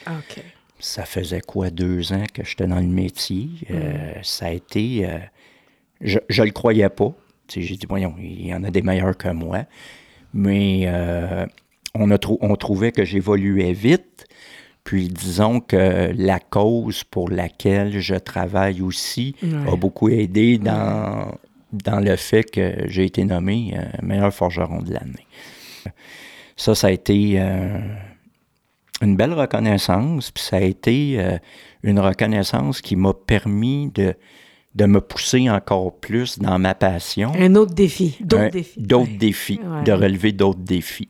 OK. 0.08 0.44
Ça 0.80 1.06
faisait 1.06 1.42
quoi, 1.42 1.70
deux 1.70 2.14
ans 2.14 2.24
que 2.34 2.44
j'étais 2.44 2.68
dans 2.68 2.80
le 2.80 2.88
métier? 2.88 3.50
Mm. 3.70 4.24
ça 4.24 4.48
a 4.48 4.52
été. 4.52 5.08
je 6.02 6.18
ne 6.18 6.46
le 6.46 6.52
croyais 6.52 6.90
pas. 6.90 7.14
J'ai 7.50 7.76
dit, 7.76 7.86
voyons, 7.88 8.16
il 8.20 8.48
y 8.48 8.54
en 8.54 8.64
a 8.64 8.72
des 8.72 8.82
meilleurs 8.82 9.18
que 9.18 9.30
moi. 9.30 9.66
Mais 10.34 10.88
on, 11.94 12.12
a 12.12 12.18
on 12.42 12.56
trouvait 12.56 12.92
que 12.92 13.04
j'évoluais 13.04 13.74
vite. 13.74 14.26
Puis 14.84 15.10
disons 15.10 15.60
que 15.60 16.12
la 16.16 16.40
cause 16.40 17.04
pour 17.04 17.30
laquelle 17.30 18.00
je 18.00 18.16
travaille 18.16 18.82
aussi 18.82 19.36
a 19.68 19.76
beaucoup 19.76 20.10
aidé 20.10 20.58
dans, 20.58 21.38
dans 21.72 22.00
le 22.00 22.16
fait 22.16 22.44
que 22.44 22.88
j'ai 22.88 23.06
été 23.06 23.24
nommé 23.24 23.74
euh, 23.76 23.84
meilleur 24.02 24.34
forgeron 24.34 24.82
de 24.82 24.94
l'année. 24.94 25.28
Ça, 26.56 26.76
ça 26.76 26.88
a 26.88 26.92
été 26.92 27.36
euh, 27.40 27.80
une 29.02 29.16
belle 29.16 29.34
reconnaissance, 29.34 30.32
puis 30.32 30.44
ça 30.44 30.58
a 30.58 30.62
été 30.62 31.16
euh, 31.20 31.38
une 31.84 32.00
reconnaissance 32.00 32.82
qui 32.82 32.96
m'a 32.96 33.14
permis 33.14 33.92
de, 33.94 34.14
de 34.76 34.86
me 34.86 35.02
pousser 35.02 35.50
encore 35.50 36.00
plus 36.00 36.40
dans 36.40 36.60
ma 36.60 36.76
passion. 36.76 37.32
Un 37.38 37.56
autre 37.56 37.74
défi, 37.74 38.18
d'autres 38.22 38.50
défis. 38.52 38.82
D'autres 38.82 39.18
défis, 39.18 39.60
de 39.86 39.92
relever 39.92 40.32
d'autres 40.32 40.60
défis. 40.60 41.10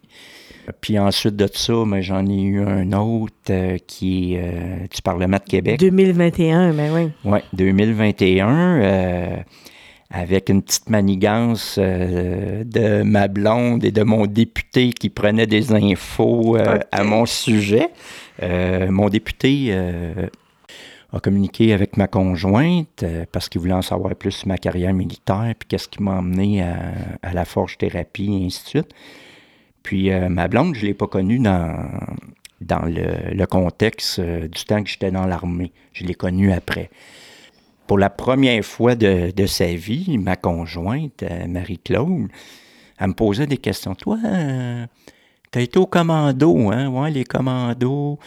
Puis 0.81 0.99
ensuite 0.99 1.35
de 1.35 1.47
ça, 1.51 1.83
mais 1.85 2.01
j'en 2.01 2.25
ai 2.27 2.41
eu 2.41 2.61
un 2.61 2.91
autre 2.93 3.33
euh, 3.49 3.77
qui 3.87 4.33
est 4.35 4.41
euh, 4.43 4.87
du 4.93 5.01
Parlement 5.01 5.37
de 5.37 5.49
Québec. 5.49 5.79
2021, 5.79 6.73
ben 6.73 6.93
oui. 6.93 7.11
Oui, 7.25 7.39
2021, 7.53 8.47
euh, 8.49 9.37
avec 10.11 10.49
une 10.49 10.63
petite 10.63 10.89
manigance 10.89 11.77
de 11.77 13.03
ma 13.03 13.27
blonde 13.27 13.83
et 13.83 13.91
de 13.91 14.03
mon 14.03 14.25
député 14.25 14.91
qui 14.91 15.09
prenait 15.09 15.45
des 15.45 15.71
infos 15.71 16.57
à 16.91 17.03
mon 17.03 17.25
sujet. 17.27 17.89
mon 18.41 19.09
député 19.09 19.71
a 21.11 21.19
communiqué 21.19 21.73
avec 21.73 21.95
ma 21.95 22.07
conjointe 22.07 23.05
parce 23.31 23.49
qu'il 23.49 23.61
voulait 23.61 23.73
en 23.73 23.83
savoir 23.83 24.15
plus 24.15 24.31
sur 24.31 24.47
ma 24.47 24.57
carrière 24.57 24.93
militaire, 24.93 25.53
puis 25.59 25.67
qu'est-ce 25.67 25.87
qui 25.87 26.01
m'a 26.01 26.17
emmené 26.17 26.63
à, 26.63 26.91
à 27.21 27.33
la 27.33 27.45
forge 27.45 27.77
thérapie 27.77 28.31
et 28.41 28.45
ainsi 28.45 28.63
de 28.63 28.69
suite. 28.69 28.95
Puis 29.83 30.11
euh, 30.11 30.29
ma 30.29 30.47
blonde, 30.47 30.75
je 30.75 30.81
ne 30.81 30.87
l'ai 30.87 30.93
pas 30.93 31.07
connue 31.07 31.39
dans, 31.39 31.89
dans 32.61 32.85
le, 32.85 33.45
contexte 33.45 34.19
euh, 34.19 34.47
du 34.47 34.63
temps 34.65 34.83
que 34.83 34.89
j'étais 34.89 35.11
dans 35.11 35.25
l'armée. 35.25 35.71
Je 35.93 36.03
l'ai 36.05 36.15
connue 36.15 36.51
après. 36.51 36.89
Pour 37.89 37.97
la 37.97 38.11
première 38.11 38.63
fois 38.63 38.93
de, 38.93 39.45
sa 39.47 39.65
vie, 39.65 40.19
ma 40.19 40.35
conjointe, 40.35 41.23
euh, 41.23 41.47
Marie-Claude, 41.47 42.27
elle 42.99 43.07
me 43.07 43.13
posait 43.13 43.47
des 43.47 43.57
questions. 43.57 43.95
Toi, 43.95 44.19
tu 45.51 45.57
as 45.57 45.61
été 45.63 45.79
au 45.79 45.87
commando, 45.87 46.69
hein? 46.69 46.87
Ouais, 46.89 47.09
les 47.09 47.23
commandos. 47.23 48.19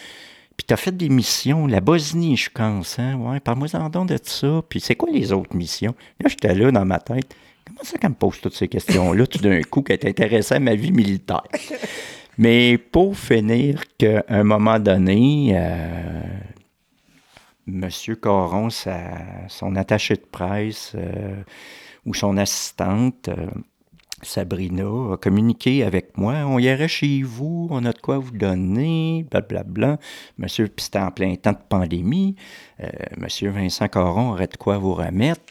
Puis 0.56 0.66
tu 0.66 0.74
as 0.74 0.76
fait 0.76 0.90
des 0.90 1.08
missions, 1.08 1.68
la 1.68 1.80
Bosnie, 1.80 2.36
je 2.36 2.50
pense, 2.50 2.98
hein? 2.98 3.14
Ouais, 3.14 3.38
parle-moi 3.38 3.68
en 3.74 4.04
de 4.04 4.18
ça. 4.20 4.62
Puis 4.68 4.80
c'est 4.80 4.96
quoi 4.96 5.10
les 5.12 5.32
autres 5.32 5.54
missions? 5.54 5.94
Là, 6.18 6.28
j'étais 6.28 6.56
là 6.56 6.72
dans 6.72 6.84
ma 6.84 6.98
tête. 6.98 7.32
Comment 7.64 7.84
ça 7.84 7.98
qu'elle 7.98 8.10
me 8.10 8.16
pose 8.16 8.40
toutes 8.40 8.56
ces 8.56 8.66
questions-là, 8.66 9.28
tout 9.28 9.38
d'un 9.38 9.62
coup, 9.62 9.82
qu'elle 9.82 10.00
est 10.00 10.08
intéressée 10.08 10.56
à 10.56 10.58
ma 10.58 10.74
vie 10.74 10.90
militaire? 10.90 11.46
Mais 12.36 12.78
pour 12.78 13.16
finir, 13.16 13.84
qu'à 13.96 14.24
un 14.28 14.42
moment 14.42 14.80
donné, 14.80 15.52
euh, 15.54 16.22
M. 17.68 17.88
Coron, 18.20 18.68
son 19.48 19.76
attaché 19.76 20.14
de 20.14 20.26
presse 20.30 20.92
euh, 20.94 21.42
ou 22.04 22.14
son 22.14 22.36
assistante, 22.36 23.28
euh, 23.28 23.46
Sabrina, 24.22 25.12
a 25.12 25.16
communiqué 25.16 25.82
avec 25.82 26.16
moi. 26.16 26.34
On 26.46 26.58
irait 26.58 26.88
chez 26.88 27.22
vous, 27.22 27.66
on 27.70 27.84
a 27.84 27.92
de 27.92 27.98
quoi 27.98 28.18
vous 28.18 28.30
donner, 28.30 29.26
blablabla. 29.30 29.98
Monsieur, 30.38 30.68
puis 30.68 30.84
c'était 30.84 31.00
en 31.00 31.10
plein 31.10 31.34
temps 31.34 31.52
de 31.52 31.58
pandémie. 31.68 32.36
Monsieur 33.16 33.50
Vincent 33.50 33.88
Coron 33.88 34.30
aurait 34.30 34.46
de 34.46 34.56
quoi 34.56 34.78
vous 34.78 34.94
remettre 34.94 35.42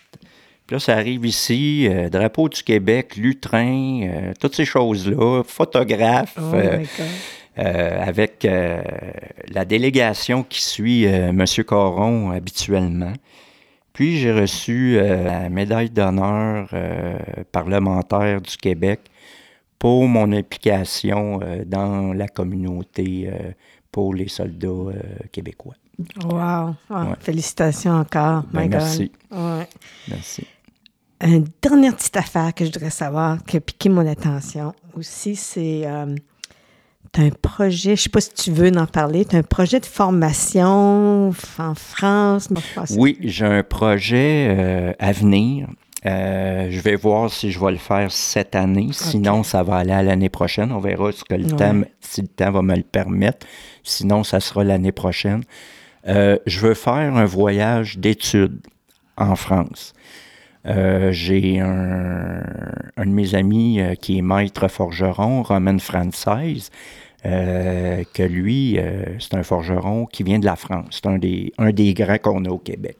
là, 0.71 0.79
ça 0.79 0.95
arrive 0.95 1.25
ici, 1.25 1.87
euh, 1.87 2.09
drapeau 2.09 2.49
du 2.49 2.63
Québec, 2.63 3.17
lutrin, 3.17 4.01
euh, 4.03 4.33
toutes 4.39 4.55
ces 4.55 4.65
choses-là, 4.65 5.43
photographe, 5.43 6.35
oh 6.37 6.55
euh, 6.55 6.83
avec 7.61 8.47
la 8.47 9.65
délégation 9.65 10.43
qui 10.43 10.61
suit 10.61 11.03
M. 11.03 11.45
Coron 11.65 12.31
habituellement. 12.31 13.13
Puis 13.93 14.17
j'ai 14.17 14.31
reçu 14.31 14.95
la 14.95 15.49
médaille 15.49 15.89
d'honneur 15.89 16.69
parlementaire 17.51 18.41
du 18.41 18.57
Québec 18.57 19.01
pour 19.77 20.07
mon 20.07 20.31
implication 20.31 21.39
dans 21.65 22.13
la 22.13 22.27
communauté 22.27 23.29
pour 23.91 24.13
les 24.13 24.27
soldats 24.27 24.93
québécois. 25.31 25.75
Wow! 26.23 26.75
Ah, 26.89 27.15
félicitations 27.19 27.91
encore. 27.91 28.43
Ben, 28.51 28.69
merci. 28.69 29.11
Merci. 30.07 30.47
Une 31.23 31.45
dernière 31.61 31.95
petite 31.95 32.17
affaire 32.17 32.53
que 32.53 32.65
je 32.65 32.71
voudrais 32.71 32.89
savoir, 32.89 33.43
qui 33.43 33.57
a 33.57 33.59
piqué 33.59 33.89
mon 33.89 34.07
attention 34.07 34.73
aussi, 34.95 35.35
c'est 35.35 35.83
euh, 35.85 36.15
tu 37.13 37.21
as 37.21 37.25
un 37.25 37.29
projet, 37.29 37.89
je 37.89 37.91
ne 37.91 37.95
sais 37.95 38.09
pas 38.09 38.21
si 38.21 38.33
tu 38.33 38.51
veux 38.51 38.71
en 38.77 38.85
parler, 38.85 39.25
tu 39.25 39.35
as 39.35 39.39
un 39.39 39.43
projet 39.43 39.79
de 39.79 39.85
formation 39.85 41.29
en 41.57 41.75
France. 41.75 42.49
Oui, 42.97 43.17
j'ai 43.21 43.45
un 43.45 43.63
projet 43.63 44.47
euh, 44.49 44.93
à 44.99 45.11
venir. 45.11 45.67
Euh, 46.05 46.67
je 46.71 46.79
vais 46.79 46.95
voir 46.95 47.31
si 47.31 47.51
je 47.51 47.59
vais 47.59 47.71
le 47.71 47.77
faire 47.77 48.11
cette 48.11 48.55
année. 48.55 48.89
Sinon, 48.91 49.43
ça 49.43 49.61
va 49.61 49.77
aller 49.77 49.91
à 49.91 50.01
l'année 50.01 50.29
prochaine. 50.29 50.71
On 50.71 50.79
verra 50.79 51.11
ce 51.11 51.23
que 51.23 51.35
le 51.35 51.47
temps, 51.47 51.81
si 51.99 52.21
le 52.21 52.27
temps 52.27 52.51
va 52.51 52.61
me 52.61 52.75
le 52.75 52.83
permettre. 52.83 53.45
Sinon, 53.83 54.23
ça 54.23 54.39
sera 54.39 54.63
l'année 54.63 54.91
prochaine. 54.91 55.43
Euh, 56.07 56.37
je 56.47 56.59
veux 56.59 56.73
faire 56.73 56.93
un 56.93 57.25
voyage 57.25 57.99
d'études 57.99 58.61
en 59.17 59.35
France. 59.35 59.93
Euh, 60.65 61.11
j'ai 61.11 61.59
un, 61.59 62.43
de 62.97 63.05
mes 63.05 63.35
amis 63.35 63.79
qui 64.01 64.19
est 64.19 64.21
maître 64.21 64.67
forgeron, 64.67 65.43
Romain 65.43 65.79
Francaise, 65.79 66.69
que 67.23 68.23
lui, 68.23 68.77
c'est 69.19 69.35
un 69.35 69.43
forgeron 69.43 70.05
qui 70.05 70.23
vient 70.23 70.39
de 70.39 70.45
la 70.45 70.55
France. 70.55 70.87
C'est 70.91 71.07
un 71.07 71.17
des, 71.17 71.53
un 71.57 71.71
des 71.71 71.93
grands 71.93 72.17
qu'on 72.17 72.45
a 72.45 72.49
au 72.49 72.57
Québec 72.57 72.97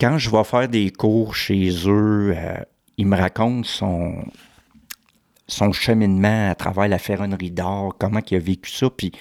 quand 0.00 0.18
je 0.18 0.30
vais 0.30 0.44
faire 0.44 0.68
des 0.68 0.90
cours 0.90 1.34
chez 1.34 1.70
eux, 1.86 2.34
euh, 2.36 2.56
il 2.96 3.06
me 3.06 3.16
raconte 3.16 3.64
son, 3.64 4.24
son 5.46 5.72
cheminement 5.72 6.50
à 6.50 6.54
travers 6.54 6.88
la 6.88 6.98
ferronnerie 6.98 7.50
d'or, 7.50 7.96
comment 7.98 8.20
il 8.30 8.36
a 8.36 8.40
vécu 8.40 8.70
ça. 8.70 8.90
Puis 8.90 9.12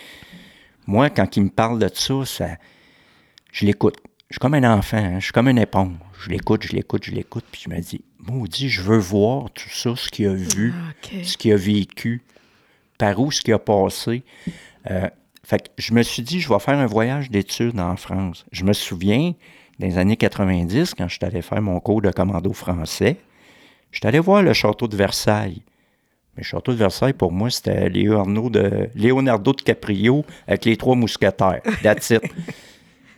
moi, 0.85 1.09
quand 1.09 1.37
il 1.37 1.43
me 1.43 1.49
parle 1.49 1.79
de 1.79 1.89
ça 1.93 2.47
je 3.51 3.65
l'écoute. 3.65 3.97
Je 4.33 4.37
suis 4.37 4.39
comme 4.39 4.55
un 4.55 4.77
enfant, 4.77 4.97
hein, 4.97 5.19
je 5.19 5.25
suis 5.25 5.31
comme 5.31 5.47
une 5.47 5.59
éponge. 5.59 5.93
Je 6.19 6.31
l'écoute, 6.31 6.63
je 6.63 6.71
l'écoute, 6.75 7.03
je 7.05 7.11
l'écoute, 7.11 7.45
puis 7.51 7.61
je 7.65 7.69
me 7.69 7.79
dis, 7.79 8.01
maudit, 8.17 8.67
je 8.67 8.81
veux 8.81 8.97
voir 8.97 9.51
tout 9.51 9.69
ça, 9.69 9.95
ce 9.95 10.09
qu'il 10.09 10.25
a 10.25 10.33
vu, 10.33 10.73
ah, 10.75 11.07
ce 11.21 11.37
qu'il 11.37 11.53
a 11.53 11.55
vécu, 11.55 12.23
par 12.97 13.19
où 13.19 13.31
ce 13.31 13.41
qu'il 13.41 13.53
a 13.53 13.59
passé. 13.59 14.23
Euh, 14.89 15.07
fait 15.43 15.67
que 15.67 15.69
je 15.77 15.93
me 15.93 16.01
suis 16.01 16.23
dit, 16.23 16.39
je 16.39 16.49
vais 16.49 16.57
faire 16.57 16.79
un 16.79 16.87
voyage 16.87 17.29
d'études 17.29 17.79
en 17.79 17.95
France. 17.95 18.43
Je 18.51 18.63
me 18.63 18.73
souviens, 18.73 19.35
dans 19.77 19.85
les 19.85 19.99
années 19.99 20.17
90, 20.17 20.95
quand 20.95 21.07
je 21.07 21.13
suis 21.13 21.25
allé 21.25 21.43
faire 21.43 21.61
mon 21.61 21.79
cours 21.79 22.01
de 22.01 22.09
commando 22.09 22.53
français, 22.53 23.17
je 23.91 23.99
suis 23.99 24.07
allé 24.07 24.17
voir 24.17 24.41
le 24.41 24.53
château 24.53 24.87
de 24.87 24.97
Versailles. 24.97 25.61
Mais 26.35 26.41
le 26.41 26.45
château 26.45 26.71
de 26.71 26.77
Versailles, 26.77 27.13
pour 27.13 27.31
moi, 27.31 27.51
c'était 27.51 27.87
Leonardo 27.87 28.49
de, 28.49 28.89
Leonardo 28.95 29.53
de 29.53 29.61
Caprio 29.61 30.25
avec 30.47 30.65
les 30.65 30.75
trois 30.75 30.95
mousquetaires. 30.95 31.61
That's 31.83 32.09
it. 32.09 32.23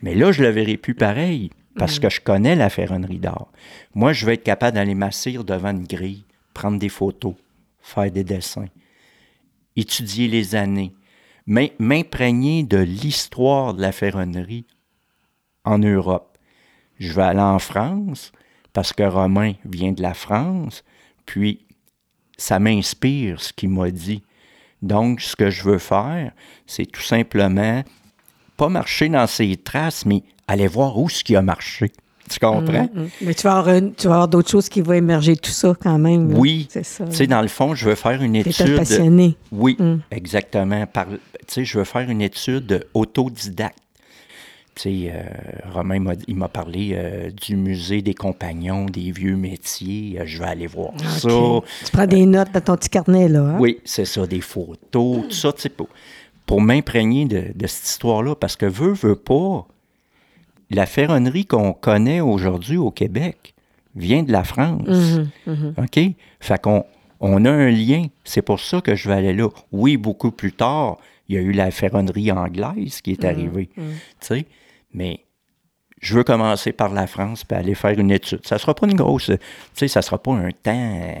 Mais 0.06 0.14
là, 0.14 0.30
je 0.30 0.42
le 0.42 0.50
verrai 0.50 0.76
plus 0.76 0.94
pareil 0.94 1.50
parce 1.76 1.98
que 1.98 2.08
je 2.08 2.20
connais 2.20 2.54
la 2.54 2.70
ferronnerie 2.70 3.18
d'art. 3.18 3.48
Moi, 3.94 4.12
je 4.12 4.24
vais 4.24 4.34
être 4.34 4.44
capable 4.44 4.76
d'aller 4.76 4.94
m'asseoir 4.94 5.44
devant 5.44 5.72
une 5.72 5.84
grille, 5.84 6.24
prendre 6.54 6.78
des 6.78 6.88
photos, 6.88 7.34
faire 7.80 8.10
des 8.10 8.24
dessins, 8.24 8.68
étudier 9.74 10.28
les 10.28 10.54
années, 10.54 10.94
m'imprégner 11.46 12.62
de 12.62 12.78
l'histoire 12.78 13.74
de 13.74 13.82
la 13.82 13.92
ferronnerie 13.92 14.64
en 15.64 15.78
Europe 15.78 16.36
je 16.98 17.12
vais 17.12 17.22
aller 17.22 17.40
en 17.40 17.58
France 17.58 18.32
parce 18.72 18.92
que 18.92 19.02
Romain 19.02 19.54
vient 19.64 19.92
de 19.92 20.02
la 20.02 20.14
France, 20.14 20.84
puis 21.24 21.66
ça 22.36 22.58
m'inspire 22.58 23.40
ce 23.40 23.52
qu'il 23.52 23.70
m'a 23.70 23.90
dit. 23.90 24.22
Donc, 24.82 25.20
ce 25.20 25.34
que 25.34 25.50
je 25.50 25.62
veux 25.62 25.78
faire, 25.78 26.32
c'est 26.66 26.86
tout 26.86 27.02
simplement 27.02 27.82
pas 28.56 28.68
marcher 28.68 29.08
dans 29.08 29.26
ses 29.26 29.56
traces, 29.56 30.06
mais 30.06 30.22
aller 30.48 30.66
voir 30.66 30.98
où 30.98 31.08
ce 31.08 31.24
qui 31.24 31.36
a 31.36 31.42
marché. 31.42 31.92
Tu 32.28 32.40
comprends? 32.40 32.88
Mm, 32.92 33.00
mm. 33.02 33.08
Mais 33.22 33.34
tu 33.34 33.42
vas 33.44 33.58
avoir, 33.58 33.76
avoir 34.04 34.28
d'autres 34.28 34.50
choses 34.50 34.68
qui 34.68 34.80
vont 34.80 34.94
émerger 34.94 35.36
tout 35.36 35.50
ça 35.50 35.74
quand 35.80 35.98
même. 35.98 36.36
Oui. 36.36 36.66
C'est 36.70 36.84
ça. 36.84 37.04
Tu 37.04 37.14
sais, 37.14 37.26
dans 37.26 37.42
le 37.42 37.48
fond, 37.48 37.74
je 37.74 37.88
veux 37.88 37.94
faire 37.94 38.22
une 38.22 38.36
étude. 38.36 38.76
passionné. 38.76 39.36
Oui, 39.52 39.76
mm. 39.78 39.98
exactement. 40.10 40.86
Par, 40.86 41.06
tu 41.06 41.18
sais, 41.46 41.64
je 41.64 41.78
veux 41.78 41.84
faire 41.84 42.08
une 42.10 42.22
étude 42.22 42.86
autodidacte. 42.94 43.78
Tu 44.74 44.82
sais, 44.82 45.12
euh, 45.14 45.22
Romain 45.72 46.00
m'a, 46.00 46.12
il 46.26 46.36
m'a 46.36 46.48
parlé 46.48 46.90
euh, 46.92 47.30
du 47.30 47.56
musée 47.56 48.02
des 48.02 48.12
compagnons, 48.12 48.84
des 48.84 49.10
vieux 49.10 49.36
métiers. 49.36 50.18
Euh, 50.20 50.24
je 50.26 50.38
vais 50.38 50.44
aller 50.44 50.66
voir 50.66 50.92
ça. 51.00 51.28
Tu 51.28 51.92
prends 51.92 52.06
des 52.06 52.26
notes 52.26 52.52
dans 52.52 52.60
ton 52.60 52.76
petit 52.76 52.90
carnet, 52.90 53.28
là. 53.28 53.40
Hein? 53.40 53.56
Oui, 53.58 53.78
c'est 53.84 54.04
ça, 54.04 54.26
des 54.26 54.42
photos, 54.42 55.22
tout 55.28 55.30
ça, 55.30 55.52
tu 55.54 55.62
sais, 55.62 55.72
pour, 56.46 56.60
m'imprégner 56.60 57.26
de, 57.26 57.66
cette 57.66 57.86
histoire-là. 57.86 58.34
Parce 58.34 58.56
que 58.56 58.66
veut, 58.66 58.92
veut 58.92 59.16
pas, 59.16 59.66
la 60.70 60.86
ferronnerie 60.86 61.46
qu'on 61.46 61.72
connaît 61.72 62.20
aujourd'hui 62.20 62.76
au 62.76 62.90
Québec 62.90 63.54
vient 63.94 64.22
de 64.22 64.32
la 64.32 64.44
France. 64.44 64.88
Mm-hmm, 64.88 65.26
mm-hmm. 65.48 65.84
OK? 65.84 66.14
Fait 66.40 66.60
qu'on 66.60 66.84
on 67.20 67.44
a 67.44 67.50
un 67.50 67.70
lien. 67.70 68.06
C'est 68.24 68.42
pour 68.42 68.60
ça 68.60 68.80
que 68.80 68.94
je 68.94 69.08
vais 69.08 69.14
aller 69.14 69.32
là. 69.32 69.48
Oui, 69.72 69.96
beaucoup 69.96 70.30
plus 70.30 70.52
tard, 70.52 70.98
il 71.28 71.36
y 71.36 71.38
a 71.38 71.40
eu 71.40 71.52
la 71.52 71.70
ferronnerie 71.70 72.30
anglaise 72.30 73.00
qui 73.00 73.12
est 73.12 73.22
mm-hmm, 73.22 73.26
arrivée. 73.26 73.70
Tu 73.76 73.82
sais? 74.20 74.46
Mais 74.92 75.20
je 76.06 76.14
veux 76.14 76.22
commencer 76.22 76.72
par 76.72 76.92
la 76.92 77.08
France 77.08 77.42
puis 77.42 77.58
aller 77.58 77.74
faire 77.74 77.98
une 77.98 78.12
étude. 78.12 78.38
Ça 78.44 78.58
sera 78.58 78.74
pas 78.74 78.86
une 78.86 78.94
grosse, 78.94 79.26
tu 79.26 79.38
sais, 79.74 79.88
ça 79.88 80.02
sera 80.02 80.18
pas 80.18 80.30
un 80.30 80.50
temps 80.50 81.14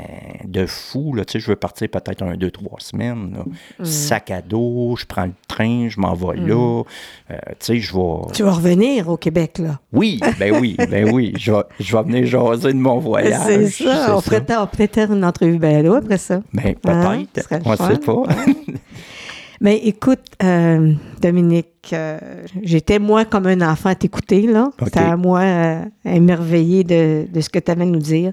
de 0.44 0.64
fou, 0.64 1.12
là, 1.12 1.24
tu 1.24 1.32
sais, 1.32 1.40
je 1.40 1.48
veux 1.48 1.56
partir 1.56 1.88
peut-être 1.88 2.22
un, 2.22 2.36
deux, 2.36 2.52
trois 2.52 2.78
semaines, 2.78 3.36
mm. 3.78 3.84
sac 3.84 4.30
à 4.30 4.42
dos, 4.42 4.94
je 4.96 5.04
prends 5.04 5.24
le 5.24 5.32
train, 5.48 5.88
je 5.88 5.98
m'en 5.98 6.14
vais 6.14 6.36
là, 6.36 6.82
mm. 6.82 7.32
euh, 7.32 7.36
tu 7.48 7.54
sais, 7.58 7.78
je 7.80 7.96
vais... 7.96 8.32
Tu 8.32 8.44
vas 8.44 8.52
revenir 8.52 9.08
au 9.08 9.16
Québec, 9.16 9.58
là? 9.58 9.80
Oui, 9.92 10.20
ben 10.38 10.54
oui, 10.60 10.76
ben 10.90 11.12
oui, 11.12 11.32
je 11.36 11.50
vais, 11.50 11.62
je 11.80 11.96
vais 11.96 12.02
venir 12.04 12.26
jaser 12.26 12.72
de 12.72 12.78
mon 12.78 12.98
voyage. 12.98 13.40
C'est 13.44 13.84
ça, 13.84 14.16
on 14.16 14.22
pourrait 14.22 14.44
peut-être 14.44 15.10
une 15.10 15.24
entrevue 15.24 15.58
ben 15.58 15.84
là, 15.84 15.96
après 15.96 16.18
ça. 16.18 16.42
Ben 16.52 16.76
peut-être, 16.76 17.52
hein? 17.52 17.60
on 17.64 17.72
ne 17.72 17.76
sait 17.76 17.98
pas. 17.98 18.22
Mais 19.60 19.78
écoute, 19.78 20.20
euh, 20.42 20.92
Dominique, 21.20 21.90
euh, 21.92 22.18
j'étais 22.62 22.98
moi 22.98 23.24
comme 23.24 23.46
un 23.46 23.60
enfant 23.62 23.90
à 23.90 23.94
t'écouter, 23.94 24.42
là. 24.42 24.70
C'était 24.84 25.00
à 25.00 25.16
moi 25.16 25.40
euh, 25.40 25.84
émerveillé 26.04 26.84
de, 26.84 27.26
de, 27.30 27.40
ce 27.40 27.48
que 27.48 27.58
tu 27.58 27.70
avais 27.70 27.82
à 27.82 27.86
nous 27.86 27.98
dire. 27.98 28.32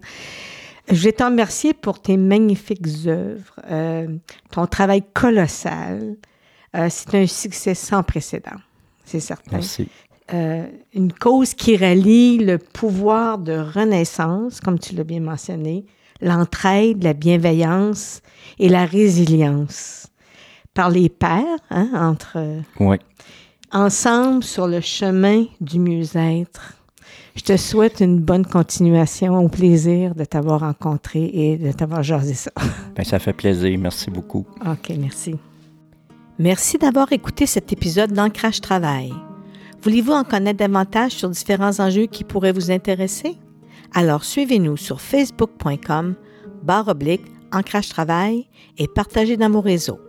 Je 0.90 1.02
vais 1.04 1.14
t'en 1.14 1.28
remercier 1.28 1.74
pour 1.74 2.02
tes 2.02 2.18
magnifiques 2.18 2.86
œuvres, 3.08 3.56
ton 4.52 4.68
travail 4.68 5.02
colossal. 5.14 6.18
c'est 6.74 7.16
un 7.16 7.26
succès 7.26 7.74
sans 7.74 8.04
précédent, 8.04 8.60
c'est 9.06 9.22
certain. 9.22 9.60
Merci. 9.60 9.88
une 10.94 11.14
cause 11.14 11.54
qui 11.54 11.78
rallie 11.78 12.40
le 12.40 12.58
pouvoir 12.58 13.38
de 13.38 13.54
renaissance, 13.54 14.60
comme 14.60 14.78
tu 14.78 14.94
l'as 14.94 15.06
bien 15.06 15.22
mentionné, 15.22 15.86
l'entraide, 16.20 17.02
la 17.02 17.14
bienveillance 17.14 18.22
et 18.60 18.68
la 18.68 18.86
résilience 18.86 20.03
par 20.74 20.90
les 20.90 21.10
pairs, 21.10 21.60
hein, 21.70 21.90
entre 21.94 22.62
oui. 22.80 22.98
ensemble 23.72 24.44
sur 24.44 24.68
le 24.68 24.82
chemin 24.82 25.46
du 25.62 25.80
mieux-être. 25.80 26.74
Je 27.36 27.42
te 27.42 27.58
souhaite 27.58 28.00
une 28.00 28.20
bonne 28.20 28.46
continuation. 28.46 29.44
Au 29.44 29.50
plaisir 29.50 30.14
de 30.14 30.24
t'avoir 30.24 30.62
rencontré 30.62 31.32
et 31.34 31.58
de 31.58 31.72
t'avoir 31.72 32.04
jasé 32.04 32.34
ça. 32.34 32.52
Bien, 32.96 33.04
ça 33.04 33.20
fait 33.20 33.34
plaisir. 33.34 33.78
Merci 33.80 34.12
beaucoup. 34.12 34.46
OK, 34.66 34.92
merci. 35.00 35.36
Merci 36.40 36.78
d'avoir 36.78 37.12
écouté 37.12 37.46
cet 37.46 37.74
épisode 37.74 38.12
d'Ancrage 38.12 38.62
Travail. 38.62 39.12
Voulez-vous 39.82 40.14
en 40.14 40.24
connaître 40.24 40.60
davantage 40.60 41.12
sur 41.12 41.30
différents 41.30 41.80
enjeux 41.80 42.06
qui 42.06 42.24
pourraient 42.24 42.54
vous 42.54 42.72
intéresser? 42.72 43.36
Alors 43.94 44.24
suivez-nous 44.24 44.78
sur 44.78 45.02
facebook.com 45.02 46.16
barre 46.64 46.88
oblique 46.88 47.26
Ancrage 47.52 47.90
Travail 47.90 48.48
et 48.78 48.88
partagez 48.88 49.38
dans 49.38 49.50
vos 49.50 49.62
réseaux. 49.62 50.00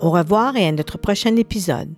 Au 0.00 0.10
revoir 0.10 0.56
et 0.56 0.66
à 0.66 0.72
notre 0.72 0.98
prochain 0.98 1.36
épisode. 1.36 1.94